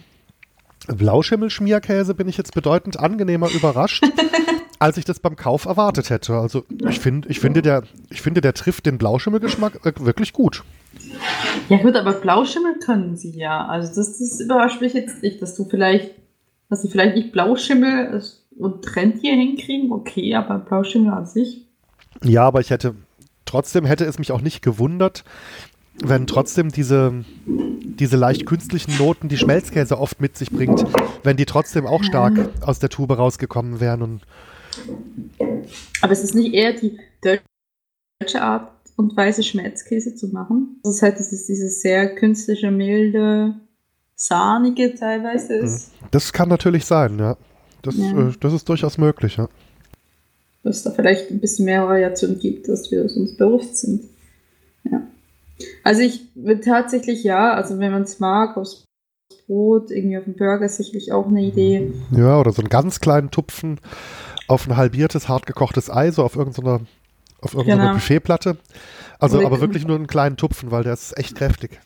Blauschimmelschmierkäse 0.87 2.13
bin 2.13 2.27
ich 2.27 2.37
jetzt 2.37 2.53
bedeutend 2.53 2.99
angenehmer 2.99 3.49
überrascht, 3.49 4.03
als 4.79 4.97
ich 4.97 5.05
das 5.05 5.19
beim 5.19 5.35
Kauf 5.35 5.65
erwartet 5.65 6.09
hätte. 6.09 6.33
Also 6.35 6.63
ich, 6.87 6.99
find, 6.99 7.25
ich, 7.27 7.39
finde, 7.39 7.61
der, 7.61 7.83
ich 8.09 8.21
finde, 8.21 8.41
der 8.41 8.53
trifft 8.53 8.85
den 8.85 8.97
Blauschimmelgeschmack 8.97 9.83
wirklich 10.05 10.31
gut. 10.31 10.63
Ja 11.69 11.77
gut, 11.77 11.95
aber 11.95 12.13
Blauschimmel 12.13 12.75
können 12.79 13.17
sie 13.17 13.31
ja. 13.31 13.65
Also 13.65 13.87
das, 13.95 14.19
das 14.19 14.39
überrascht 14.39 14.81
mich 14.81 14.93
jetzt 14.93 15.23
nicht, 15.23 15.41
dass 15.41 15.55
du 15.55 15.65
vielleicht, 15.65 16.11
dass 16.69 16.83
sie 16.83 16.89
vielleicht 16.89 17.15
nicht 17.15 17.31
Blauschimmel 17.31 18.13
und 18.57 18.83
Trend 18.83 19.19
hier 19.21 19.35
hinkriegen, 19.35 19.91
okay, 19.91 20.35
aber 20.35 20.59
Blauschimmel 20.59 21.11
an 21.11 21.25
sich. 21.25 21.65
Ja, 22.23 22.43
aber 22.43 22.61
ich 22.61 22.69
hätte, 22.69 22.95
trotzdem 23.45 23.85
hätte 23.85 24.05
es 24.05 24.19
mich 24.19 24.31
auch 24.31 24.41
nicht 24.41 24.61
gewundert, 24.61 25.23
wenn 26.03 26.27
trotzdem 26.27 26.71
diese, 26.71 27.23
diese 27.45 28.17
leicht 28.17 28.45
künstlichen 28.45 28.97
Noten, 28.97 29.29
die 29.29 29.37
Schmelzkäse 29.37 29.97
oft 29.97 30.19
mit 30.19 30.37
sich 30.37 30.51
bringt, 30.51 30.85
wenn 31.23 31.37
die 31.37 31.45
trotzdem 31.45 31.85
auch 31.85 32.03
stark 32.03 32.49
aus 32.61 32.79
der 32.79 32.89
Tube 32.89 33.17
rausgekommen 33.17 33.79
wären. 33.79 34.01
Und 34.01 34.21
Aber 36.01 36.11
es 36.11 36.23
ist 36.23 36.35
nicht 36.35 36.53
eher 36.53 36.73
die 36.73 36.99
deutsche 37.21 38.41
Art 38.41 38.71
und 38.97 39.15
Weise, 39.15 39.43
Schmelzkäse 39.43 40.15
zu 40.15 40.27
machen. 40.29 40.79
Das 40.83 40.95
ist 40.95 41.01
halt 41.01 41.19
dieses, 41.19 41.45
dieses 41.45 41.81
sehr 41.81 42.15
künstliche, 42.15 42.71
milde, 42.71 43.55
sahnige 44.15 44.95
teilweise 44.95 45.55
ist. 45.55 45.93
Mhm. 46.01 46.07
Das 46.11 46.33
kann 46.33 46.49
natürlich 46.49 46.85
sein, 46.85 47.19
ja. 47.19 47.37
Das, 47.85 47.97
ja. 47.97 48.29
Äh, 48.29 48.33
das 48.39 48.53
ist 48.53 48.67
durchaus 48.67 48.97
möglich, 48.97 49.37
ja. 49.37 49.47
Dass 50.63 50.77
es 50.77 50.83
da 50.83 50.91
vielleicht 50.91 51.29
ein 51.29 51.39
bisschen 51.39 51.65
mehr 51.65 51.87
Variation 51.87 52.39
gibt, 52.39 52.67
dass 52.67 52.89
wir 52.91 53.03
uns 53.03 53.37
bewusst 53.37 53.77
sind. 53.77 54.03
Ja. 54.83 55.01
Also 55.83 56.01
ich 56.01 56.21
würde 56.35 56.61
tatsächlich 56.61 57.23
ja, 57.23 57.53
also 57.53 57.79
wenn 57.79 57.91
man 57.91 58.03
es 58.03 58.19
mag, 58.19 58.57
aufs 58.57 58.83
Brot, 59.47 59.91
irgendwie 59.91 60.17
auf 60.17 60.23
dem 60.23 60.35
Burger 60.35 60.65
ist 60.65 60.77
sicherlich 60.77 61.11
auch 61.11 61.27
eine 61.27 61.43
Idee. 61.43 61.93
Ja, 62.11 62.39
oder 62.39 62.51
so 62.51 62.61
einen 62.61 62.69
ganz 62.69 62.99
kleinen 62.99 63.29
Tupfen 63.29 63.79
auf 64.47 64.67
ein 64.67 64.75
halbiertes, 64.75 65.29
hartgekochtes 65.29 65.89
Ei, 65.89 66.11
so 66.11 66.23
auf 66.23 66.35
irgendeiner 66.35 66.81
auf 67.41 67.53
irgendeiner 67.53 67.83
genau. 67.83 67.93
Buffetplatte. 67.93 68.57
Also 69.19 69.45
aber 69.45 69.61
wirklich 69.61 69.85
nur 69.85 69.95
einen 69.95 70.07
kleinen 70.07 70.35
Tupfen, 70.35 70.71
weil 70.71 70.83
der 70.83 70.93
ist 70.93 71.17
echt 71.17 71.35
kräftig. 71.35 71.79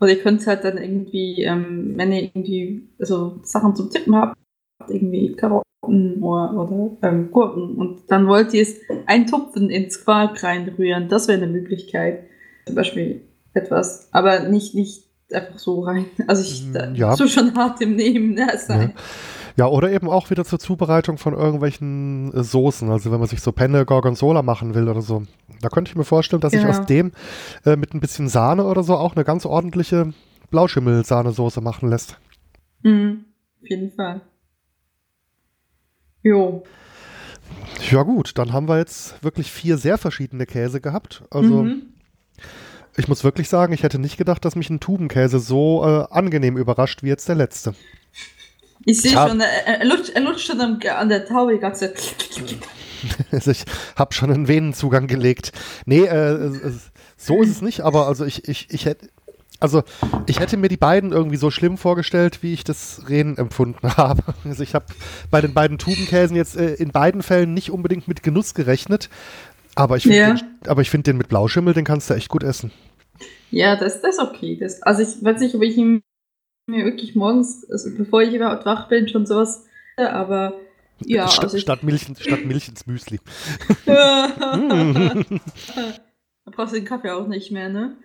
Oder 0.00 0.10
ihr 0.10 0.22
könnt 0.22 0.46
halt 0.46 0.64
dann 0.64 0.78
irgendwie, 0.78 1.42
ähm, 1.42 1.94
wenn 1.96 2.12
ihr 2.12 2.22
irgendwie 2.22 2.88
so 2.98 3.40
Sachen 3.42 3.74
zum 3.74 3.90
Tippen 3.90 4.14
habt, 4.16 4.36
irgendwie 4.88 5.34
Karotten 5.34 6.22
oder, 6.22 6.52
oder 6.54 6.90
ähm, 7.02 7.30
Gurken 7.30 7.76
und 7.76 8.02
dann 8.08 8.26
wollt 8.26 8.54
ihr 8.54 8.62
es 8.62 8.76
einen 9.06 9.26
Tupfen 9.26 9.70
ins 9.70 10.04
Quark 10.04 10.42
reinrühren, 10.42 11.08
das 11.08 11.28
wäre 11.28 11.42
eine 11.42 11.50
Möglichkeit 11.50 12.24
zum 12.66 12.76
Beispiel 12.76 13.22
etwas, 13.54 14.08
aber 14.12 14.48
nicht, 14.48 14.74
nicht 14.74 15.04
einfach 15.32 15.58
so 15.58 15.80
rein. 15.80 16.06
Also 16.26 16.42
ich 16.42 16.66
mm, 16.66 16.94
ja. 16.94 17.16
so 17.16 17.26
schon 17.26 17.54
hart 17.54 17.80
im 17.80 17.96
Nehmen 17.96 18.34
ne, 18.34 18.48
sein. 18.58 18.92
Ja. 19.56 19.64
ja. 19.64 19.66
oder 19.66 19.90
eben 19.90 20.08
auch 20.08 20.30
wieder 20.30 20.44
zur 20.44 20.58
Zubereitung 20.58 21.18
von 21.18 21.34
irgendwelchen 21.34 22.32
äh, 22.34 22.42
Soßen. 22.42 22.90
Also 22.90 23.10
wenn 23.12 23.18
man 23.18 23.28
sich 23.28 23.40
so 23.40 23.52
Penne 23.52 23.84
Gorgonzola 23.84 24.42
machen 24.42 24.74
will 24.74 24.88
oder 24.88 25.02
so. 25.02 25.22
Da 25.60 25.68
könnte 25.68 25.90
ich 25.90 25.96
mir 25.96 26.04
vorstellen, 26.04 26.40
dass 26.40 26.52
ja. 26.52 26.60
ich 26.60 26.66
aus 26.66 26.86
dem 26.86 27.12
äh, 27.64 27.76
mit 27.76 27.94
ein 27.94 28.00
bisschen 28.00 28.28
Sahne 28.28 28.64
oder 28.64 28.82
so 28.82 28.94
auch 28.96 29.16
eine 29.16 29.24
ganz 29.24 29.46
ordentliche 29.46 30.12
Blauschimmel-Sahnesoße 30.50 31.60
machen 31.60 31.88
lässt. 31.88 32.18
Mhm, 32.82 33.24
auf 33.62 33.70
jeden 33.70 33.92
Fall. 33.92 34.22
Jo. 36.22 36.64
Ja 37.90 38.02
gut, 38.02 38.38
dann 38.38 38.52
haben 38.52 38.68
wir 38.68 38.78
jetzt 38.78 39.22
wirklich 39.22 39.50
vier 39.50 39.76
sehr 39.76 39.98
verschiedene 39.98 40.46
Käse 40.46 40.80
gehabt. 40.80 41.22
Also 41.30 41.64
Mhm. 41.64 41.82
ich 42.96 43.08
muss 43.08 43.24
wirklich 43.24 43.48
sagen, 43.48 43.72
ich 43.72 43.82
hätte 43.82 43.98
nicht 43.98 44.16
gedacht, 44.16 44.44
dass 44.44 44.56
mich 44.56 44.70
ein 44.70 44.80
Tubenkäse 44.80 45.38
so 45.38 45.84
äh, 45.84 46.06
angenehm 46.10 46.56
überrascht 46.56 47.02
wie 47.02 47.08
jetzt 47.08 47.28
der 47.28 47.34
letzte. 47.36 47.74
Ich 48.84 49.00
sehe 49.00 49.12
Ich 49.12 49.16
hab- 49.16 49.28
schon, 49.28 49.40
er, 49.40 49.84
lutscht, 49.84 50.10
er 50.10 50.20
lutscht 50.22 50.46
schon 50.46 50.60
am, 50.60 50.78
an 50.96 51.08
der 51.08 51.24
Taube 51.26 51.52
die 51.54 51.58
ganze 51.60 51.92
Also 53.30 53.50
ich 53.50 53.64
habe 53.96 54.14
schon 54.14 54.30
einen 54.32 54.48
Venenzugang 54.48 55.06
gelegt. 55.06 55.52
Nee, 55.86 56.04
äh, 56.04 56.50
so 57.16 57.42
ist 57.42 57.50
es 57.50 57.62
nicht, 57.62 57.80
aber 57.80 58.06
also 58.08 58.24
ich, 58.24 58.48
ich, 58.48 58.68
ich 58.70 58.86
hätte. 58.86 59.08
Also, 59.62 59.82
ich 60.26 60.40
hätte 60.40 60.56
mir 60.56 60.68
die 60.68 60.76
beiden 60.76 61.12
irgendwie 61.12 61.36
so 61.36 61.50
schlimm 61.50 61.78
vorgestellt, 61.78 62.42
wie 62.42 62.52
ich 62.52 62.64
das 62.64 63.08
Reden 63.08 63.38
empfunden 63.38 63.88
habe. 63.96 64.22
Also, 64.44 64.62
ich 64.62 64.74
habe 64.74 64.86
bei 65.30 65.40
den 65.40 65.54
beiden 65.54 65.78
Tubenkäsen 65.78 66.36
jetzt 66.36 66.56
äh, 66.56 66.74
in 66.74 66.90
beiden 66.90 67.22
Fällen 67.22 67.54
nicht 67.54 67.70
unbedingt 67.70 68.08
mit 68.08 68.22
Genuss 68.22 68.54
gerechnet. 68.54 69.08
Aber 69.74 69.96
ich 69.96 70.02
finde 70.02 70.18
Ja. 70.18 70.34
den, 70.34 70.84
find 70.84 71.06
den 71.06 71.16
mit 71.16 71.28
Blauschimmel, 71.28 71.74
den 71.74 71.84
kannst 71.84 72.10
du 72.10 72.14
echt 72.14 72.28
gut 72.28 72.42
essen. 72.42 72.70
Ja, 73.50 73.76
das, 73.76 74.02
das 74.02 74.16
ist 74.16 74.20
okay. 74.20 74.56
Das, 74.60 74.82
also 74.82 75.02
ich 75.02 75.24
weiß 75.24 75.40
nicht, 75.40 75.54
ob 75.54 75.62
ich 75.62 75.76
ihn 75.76 76.02
mir 76.66 76.84
wirklich 76.84 77.14
morgens, 77.14 77.64
also 77.70 77.90
bevor 77.96 78.22
ich 78.22 78.34
überhaupt 78.34 78.66
wach 78.66 78.88
bin, 78.88 79.08
schon 79.08 79.26
sowas, 79.26 79.64
aber 79.96 80.54
ja, 81.04 81.28
statt, 81.28 81.44
also 81.44 81.58
statt, 81.58 81.82
Milch, 81.82 82.06
statt 82.20 82.44
Milch 82.44 82.68
ins 82.68 82.86
Müsli. 82.86 83.20
da 83.86 85.24
brauchst 86.46 86.72
du 86.72 86.78
den 86.78 86.84
Kaffee 86.84 87.10
auch 87.10 87.26
nicht 87.26 87.50
mehr, 87.50 87.68
ne? 87.68 87.96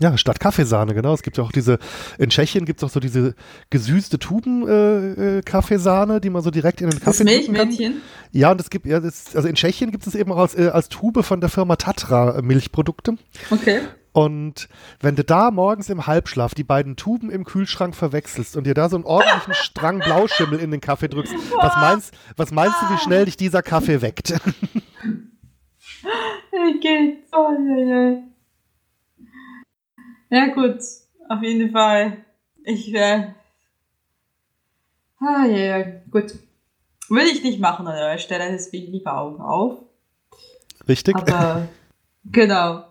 Ja, 0.00 0.16
statt 0.16 0.40
Kaffeesahne, 0.40 0.94
genau. 0.94 1.14
Es 1.14 1.22
gibt 1.22 1.38
ja 1.38 1.44
auch 1.44 1.52
diese, 1.52 1.78
in 2.18 2.30
Tschechien 2.30 2.64
gibt 2.64 2.80
es 2.80 2.84
auch 2.84 2.92
so 2.92 3.00
diese 3.00 3.34
gesüßte 3.70 4.18
Tuben-Kaffeesahne, 4.18 6.20
die 6.20 6.30
man 6.30 6.42
so 6.42 6.50
direkt 6.50 6.80
in 6.80 6.90
den 6.90 6.98
Das 6.98 7.04
Kaffee 7.04 7.24
kann. 7.24 7.34
Milchmädchen. 7.34 8.00
Ja, 8.32 8.50
und 8.50 8.60
es 8.60 8.70
gibt, 8.70 8.86
ja, 8.86 9.00
das, 9.00 9.36
also 9.36 9.48
in 9.48 9.54
Tschechien 9.54 9.90
gibt 9.90 10.06
es 10.06 10.14
eben 10.14 10.32
auch 10.32 10.38
als, 10.38 10.54
äh, 10.54 10.68
als 10.68 10.88
Tube 10.88 11.24
von 11.24 11.40
der 11.40 11.50
Firma 11.50 11.76
Tatra 11.76 12.38
äh, 12.38 12.42
Milchprodukte. 12.42 13.16
Okay. 13.50 13.80
Und 14.12 14.68
wenn 15.00 15.16
du 15.16 15.24
da 15.24 15.50
morgens 15.50 15.88
im 15.88 16.06
Halbschlaf 16.06 16.54
die 16.54 16.64
beiden 16.64 16.96
Tuben 16.96 17.30
im 17.30 17.44
Kühlschrank 17.44 17.96
verwechselst 17.96 18.56
und 18.56 18.66
dir 18.66 18.74
da 18.74 18.90
so 18.90 18.96
einen 18.96 19.06
ordentlichen 19.06 19.54
Strang 19.54 20.00
Blauschimmel 20.00 20.58
in 20.58 20.70
den 20.70 20.82
Kaffee 20.82 21.08
drückst, 21.08 21.32
was 21.56 21.74
meinst, 21.76 22.14
was 22.36 22.52
meinst 22.52 22.76
du, 22.82 22.94
wie 22.94 22.98
schnell 22.98 23.24
dich 23.24 23.38
dieser 23.38 23.62
Kaffee 23.62 24.02
weckt? 24.02 24.34
Okay. 26.52 27.16
Oh, 27.32 27.48
ja, 27.66 28.10
ja. 28.10 28.16
Ja, 30.32 30.46
gut. 30.46 30.80
Auf 31.28 31.42
jeden 31.42 31.70
Fall. 31.70 32.24
Ich 32.64 32.92
wäre. 32.92 33.34
Ah, 35.20 35.46
ja, 35.46 35.78
ja, 35.78 35.84
gut. 36.10 36.34
Würde 37.08 37.28
ich 37.28 37.44
nicht 37.44 37.60
machen 37.60 37.86
an 37.86 37.94
eurer 37.94 38.18
Stelle, 38.18 38.50
deswegen 38.50 38.90
lieber 38.90 39.16
Augen 39.16 39.40
auf. 39.40 39.78
Richtig? 40.88 41.14
Aber 41.14 41.68
genau. 42.24 42.84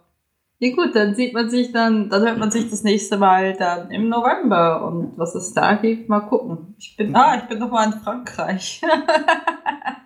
Ja 0.59 0.75
gut, 0.75 0.95
dann 0.95 1.15
sieht 1.15 1.33
man 1.33 1.49
sich 1.49 1.71
dann, 1.71 2.09
dann 2.09 2.21
hört 2.21 2.37
man 2.37 2.51
sich 2.51 2.69
das 2.69 2.83
nächste 2.83 3.17
Mal 3.17 3.53
dann 3.53 3.89
im 3.89 4.09
November 4.09 4.85
und 4.85 5.17
was 5.17 5.33
es 5.33 5.53
da 5.53 5.73
gibt, 5.73 6.07
mal 6.07 6.19
gucken. 6.19 6.75
Ich 6.77 6.95
bin, 6.95 7.15
ah, 7.15 7.37
ich 7.37 7.49
bin 7.49 7.57
noch 7.57 7.71
mal 7.71 7.85
in 7.85 7.99
Frankreich. 7.99 8.81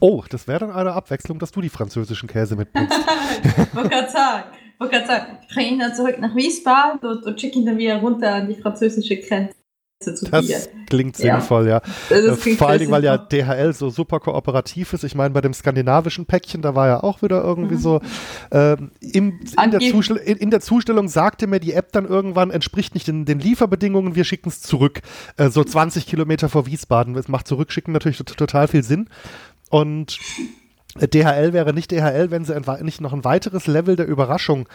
Oh, 0.00 0.22
das 0.28 0.46
wäre 0.48 0.60
dann 0.60 0.70
eine 0.72 0.92
Abwechslung, 0.92 1.38
dass 1.38 1.52
du 1.52 1.60
die 1.60 1.68
französischen 1.70 2.28
Käse 2.28 2.56
mitbringst. 2.56 2.92
Wollte 3.74 3.88
gerade 3.88 4.10
sagen, 4.10 4.44
wollte 4.78 4.94
gerade 4.96 5.06
sagen, 5.06 5.38
ich 5.48 5.54
bringe 5.54 5.68
ihn 5.70 5.78
dann 5.78 5.94
zurück 5.94 6.16
nach 6.20 6.34
Wiesbaden 6.34 7.00
und, 7.08 7.24
und 7.24 7.40
schicke 7.40 7.58
ihn 7.58 7.66
dann 7.66 7.78
wieder 7.78 7.96
runter 7.96 8.34
an 8.34 8.48
die 8.48 8.54
französische 8.60 9.16
Grenze. 9.16 9.54
Das 10.04 10.22
klingt 10.90 11.18
Ja. 11.20 11.36
sinnvoll, 11.40 11.68
ja. 11.68 11.78
Äh, 12.10 12.30
klingt 12.36 12.58
Vor 12.58 12.68
allen 12.68 12.80
Dingen, 12.80 12.90
weil 12.92 13.02
ja. 13.02 13.16
DHL 13.16 13.72
so 13.72 13.88
super 13.88 14.20
kooperativ 14.20 14.92
ist. 14.92 15.04
Ich 15.04 15.14
meine, 15.14 15.30
bei 15.32 15.40
dem 15.40 15.54
skandinavischen 15.54 16.26
Päckchen, 16.26 16.60
da 16.60 16.74
war 16.74 16.86
ja 16.86 17.02
auch 17.02 17.22
wieder 17.22 17.42
irgendwie 17.42 17.76
Mhm. 17.76 17.80
so, 17.80 18.00
ähm, 18.52 18.90
im, 19.00 19.40
in, 19.64 19.70
der 19.70 19.80
in, 19.80 20.36
in 20.36 20.50
der 20.50 20.60
Zustellung 20.60 21.08
sagte 21.08 21.46
mir 21.46 21.60
die 21.60 21.72
App 21.72 21.92
dann 21.92 22.04
irgendwann, 22.04 22.50
entspricht 22.50 22.92
nicht 22.92 23.08
den, 23.08 23.24
den 23.24 23.40
Lieferbedingungen, 23.40 24.14
wir 24.14 24.24
schicken 24.24 24.50
es 24.50 24.60
zurück. 24.60 25.00
Äh, 25.38 25.48
so 25.48 25.64
20 25.64 26.06
Kilometer 26.06 26.50
vor 26.50 26.66
Wiesbaden. 26.66 27.14
Das 27.14 27.28
macht 27.28 27.48
Zurückschicken 27.48 27.94
natürlich 27.94 28.18
tot- 28.18 28.36
total 28.36 28.68
viel 28.68 28.82
Sinn. 28.82 29.08
Und 29.70 30.18
DHL 31.04 31.52
wäre 31.52 31.74
nicht 31.74 31.90
DHL, 31.92 32.30
wenn 32.30 32.44
sie 32.44 32.54
ein, 32.54 32.64
nicht 32.84 33.00
noch 33.00 33.12
ein 33.12 33.24
weiteres 33.24 33.66
Level 33.66 33.96
der 33.96 34.06
Überraschung 34.06 34.68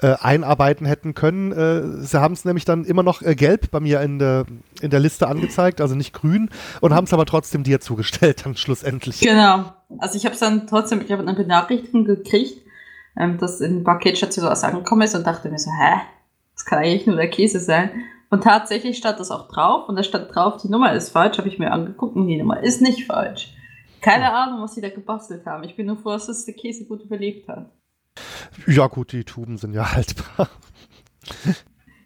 äh, 0.00 0.14
einarbeiten 0.20 0.86
hätten 0.86 1.14
können. 1.14 1.52
Äh, 1.52 2.02
sie 2.02 2.20
haben 2.20 2.32
es 2.32 2.44
nämlich 2.44 2.64
dann 2.64 2.84
immer 2.84 3.02
noch 3.02 3.22
äh, 3.22 3.34
gelb 3.34 3.70
bei 3.70 3.80
mir 3.80 4.00
in 4.00 4.18
der, 4.18 4.46
in 4.80 4.90
der 4.90 5.00
Liste 5.00 5.28
angezeigt, 5.28 5.80
also 5.80 5.94
nicht 5.94 6.14
grün, 6.14 6.50
und 6.80 6.94
haben 6.94 7.04
es 7.04 7.12
aber 7.12 7.26
trotzdem 7.26 7.62
dir 7.62 7.80
zugestellt, 7.80 8.46
dann 8.46 8.56
schlussendlich. 8.56 9.20
Genau. 9.20 9.72
Also 9.98 10.16
ich 10.16 10.24
habe 10.24 10.34
es 10.34 10.40
dann 10.40 10.66
trotzdem, 10.66 11.02
ich 11.02 11.12
habe 11.12 11.22
eine 11.22 11.34
Benachrichtigung 11.34 12.04
gekriegt, 12.04 12.62
ähm, 13.18 13.38
dass 13.38 13.60
in 13.60 13.84
Paketstation 13.84 14.46
was 14.46 14.64
angekommen 14.64 15.02
ist 15.02 15.14
und 15.14 15.26
dachte 15.26 15.50
mir 15.50 15.58
so, 15.58 15.70
hä, 15.70 16.00
das 16.54 16.64
kann 16.64 16.78
eigentlich 16.78 17.06
nur 17.06 17.16
der 17.16 17.28
Käse 17.28 17.60
sein. 17.60 17.90
Und 18.30 18.42
tatsächlich 18.42 18.96
stand 18.96 19.20
das 19.20 19.30
auch 19.30 19.48
drauf 19.48 19.88
und 19.88 19.96
da 19.96 20.02
stand 20.02 20.34
drauf, 20.34 20.60
die 20.60 20.68
Nummer 20.68 20.92
ist 20.92 21.10
falsch, 21.10 21.38
habe 21.38 21.48
ich 21.48 21.58
mir 21.58 21.70
angeguckt 21.70 22.16
und 22.16 22.26
die 22.26 22.36
Nummer 22.36 22.60
ist 22.62 22.82
nicht 22.82 23.06
falsch. 23.06 23.52
Keine 24.00 24.32
Ahnung, 24.32 24.62
was 24.62 24.74
sie 24.74 24.80
da 24.80 24.88
gebastelt 24.88 25.46
haben. 25.46 25.64
Ich 25.64 25.76
bin 25.76 25.86
nur 25.86 25.96
froh, 25.96 26.10
dass 26.10 26.26
das 26.26 26.44
der 26.44 26.54
Käse 26.54 26.84
gut 26.84 27.02
überlebt 27.02 27.48
hat. 27.48 27.70
Ja, 28.66 28.86
gut, 28.86 29.12
die 29.12 29.24
Tuben 29.24 29.58
sind 29.58 29.74
ja 29.74 29.92
haltbar. 29.92 30.48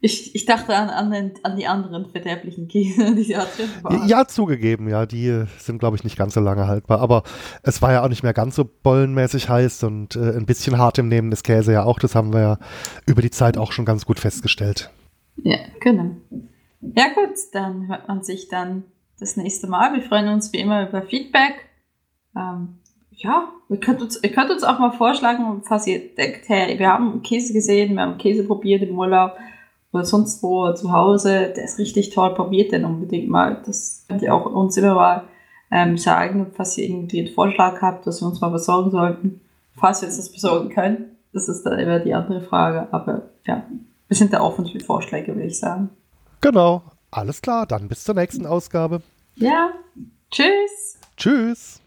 Ich, 0.03 0.35
ich 0.35 0.47
dachte 0.47 0.75
an, 0.75 0.89
an, 0.89 1.11
den, 1.11 1.33
an 1.43 1.57
die 1.57 1.67
anderen 1.67 2.11
verderblichen 2.11 2.69
Käse, 2.69 3.15
die 3.15 3.33
drin 3.35 3.69
waren. 3.83 4.09
Ja, 4.09 4.27
zugegeben, 4.27 4.89
ja, 4.89 5.05
die 5.05 5.45
sind, 5.59 5.79
glaube 5.79 5.97
ich, 5.97 6.05
nicht 6.05 6.17
ganz 6.17 6.35
so 6.35 6.41
lange 6.41 6.67
haltbar. 6.67 7.01
Aber 7.01 7.23
es 7.63 7.83
war 7.83 7.93
ja 7.93 8.03
auch 8.03 8.09
nicht 8.09 8.23
mehr 8.23 8.33
ganz 8.33 8.57
so 8.57 8.65
bollenmäßig 8.65 9.51
heiß 9.51 9.85
und 9.85 10.17
äh, 10.17 10.37
ein 10.37 10.47
bisschen 10.47 10.79
hart 10.79 10.97
im 10.99 11.09
Nehmen 11.09 11.31
des 11.31 11.43
Käse 11.43 11.73
ja 11.73 11.85
auch. 11.85 11.99
Das 11.99 12.15
haben 12.15 12.33
wir 12.33 12.41
ja 12.41 12.59
über 13.05 13.21
die 13.21 13.31
Zeit 13.31 13.59
auch 13.59 13.73
schon 13.73 13.85
ganz 13.85 14.07
gut 14.07 14.19
festgestellt. 14.19 14.91
Ja, 15.43 15.59
genau. 15.81 16.17
Ja 16.81 17.09
gut, 17.15 17.37
dann 17.53 17.89
hört 17.89 18.09
man 18.09 18.23
sich 18.23 18.49
dann 18.49 18.85
das 19.19 19.37
nächste 19.37 19.67
Mal. 19.67 19.93
Wir 19.93 20.03
freuen 20.03 20.29
uns 20.29 20.51
wie 20.55 20.61
immer 20.61 20.89
über 20.89 21.03
Feedback. 21.03 21.70
Ähm, 22.37 22.79
ja, 23.13 23.49
ihr 23.69 23.81
könnt, 23.81 24.01
uns, 24.01 24.23
ihr 24.23 24.33
könnt 24.33 24.51
uns 24.51 24.65
auch 24.65 24.79
mal 24.79 24.93
vorschlagen, 24.93 25.63
falls 25.65 25.87
ihr 25.87 26.15
denkt, 26.15 26.49
hey, 26.49 26.79
wir 26.79 26.89
haben 26.89 27.23
Käse 27.23 27.53
gesehen, 27.53 27.95
wir 27.95 28.03
haben 28.03 28.19
Käse 28.19 28.45
probiert 28.45 28.83
im 28.83 28.99
Urlaub 28.99 29.33
oder 29.93 30.05
sonst 30.05 30.43
wo 30.43 30.73
zu 30.73 30.93
Hause, 30.93 31.53
der 31.55 31.65
ist 31.65 31.79
richtig 31.79 32.11
toll, 32.11 32.35
probiert 32.35 32.73
den 32.73 32.85
unbedingt 32.85 33.29
mal. 33.29 33.61
Das 33.67 34.05
könnt 34.09 34.23
ihr 34.23 34.35
auch 34.35 34.47
uns 34.47 34.77
immer 34.77 34.95
mal 34.95 35.25
ähm, 35.71 35.99
sagen, 35.99 36.53
falls 36.57 36.79
ihr 36.79 36.89
irgendwie 36.89 37.21
einen 37.21 37.35
Vorschlag 37.35 37.81
habt, 37.83 38.07
dass 38.07 38.23
wir 38.23 38.29
uns 38.29 38.41
mal 38.41 38.51
besorgen 38.51 38.91
sollten. 38.91 39.41
Falls 39.77 40.01
wir 40.01 40.09
uns 40.09 40.17
das 40.17 40.33
besorgen 40.33 40.71
können, 40.71 41.17
das 41.33 41.49
ist 41.49 41.65
dann 41.65 41.79
immer 41.79 42.01
die 42.01 42.15
andere 42.15 42.41
Frage. 42.41 42.89
Aber 42.93 43.31
ja, 43.47 43.65
wir 44.09 44.17
sind 44.17 44.33
da 44.33 44.41
offen 44.41 44.67
für 44.67 44.81
Vorschläge, 44.81 45.35
würde 45.35 45.49
ich 45.49 45.59
sagen. 45.59 45.91
Genau. 46.41 46.83
Alles 47.13 47.43
klar, 47.43 47.67
dann 47.67 47.89
bis 47.89 48.05
zur 48.05 48.15
nächsten 48.15 48.47
Ausgabe. 48.47 49.03
Ja, 49.35 49.73
tschüss. 50.31 50.99
Tschüss. 51.17 51.80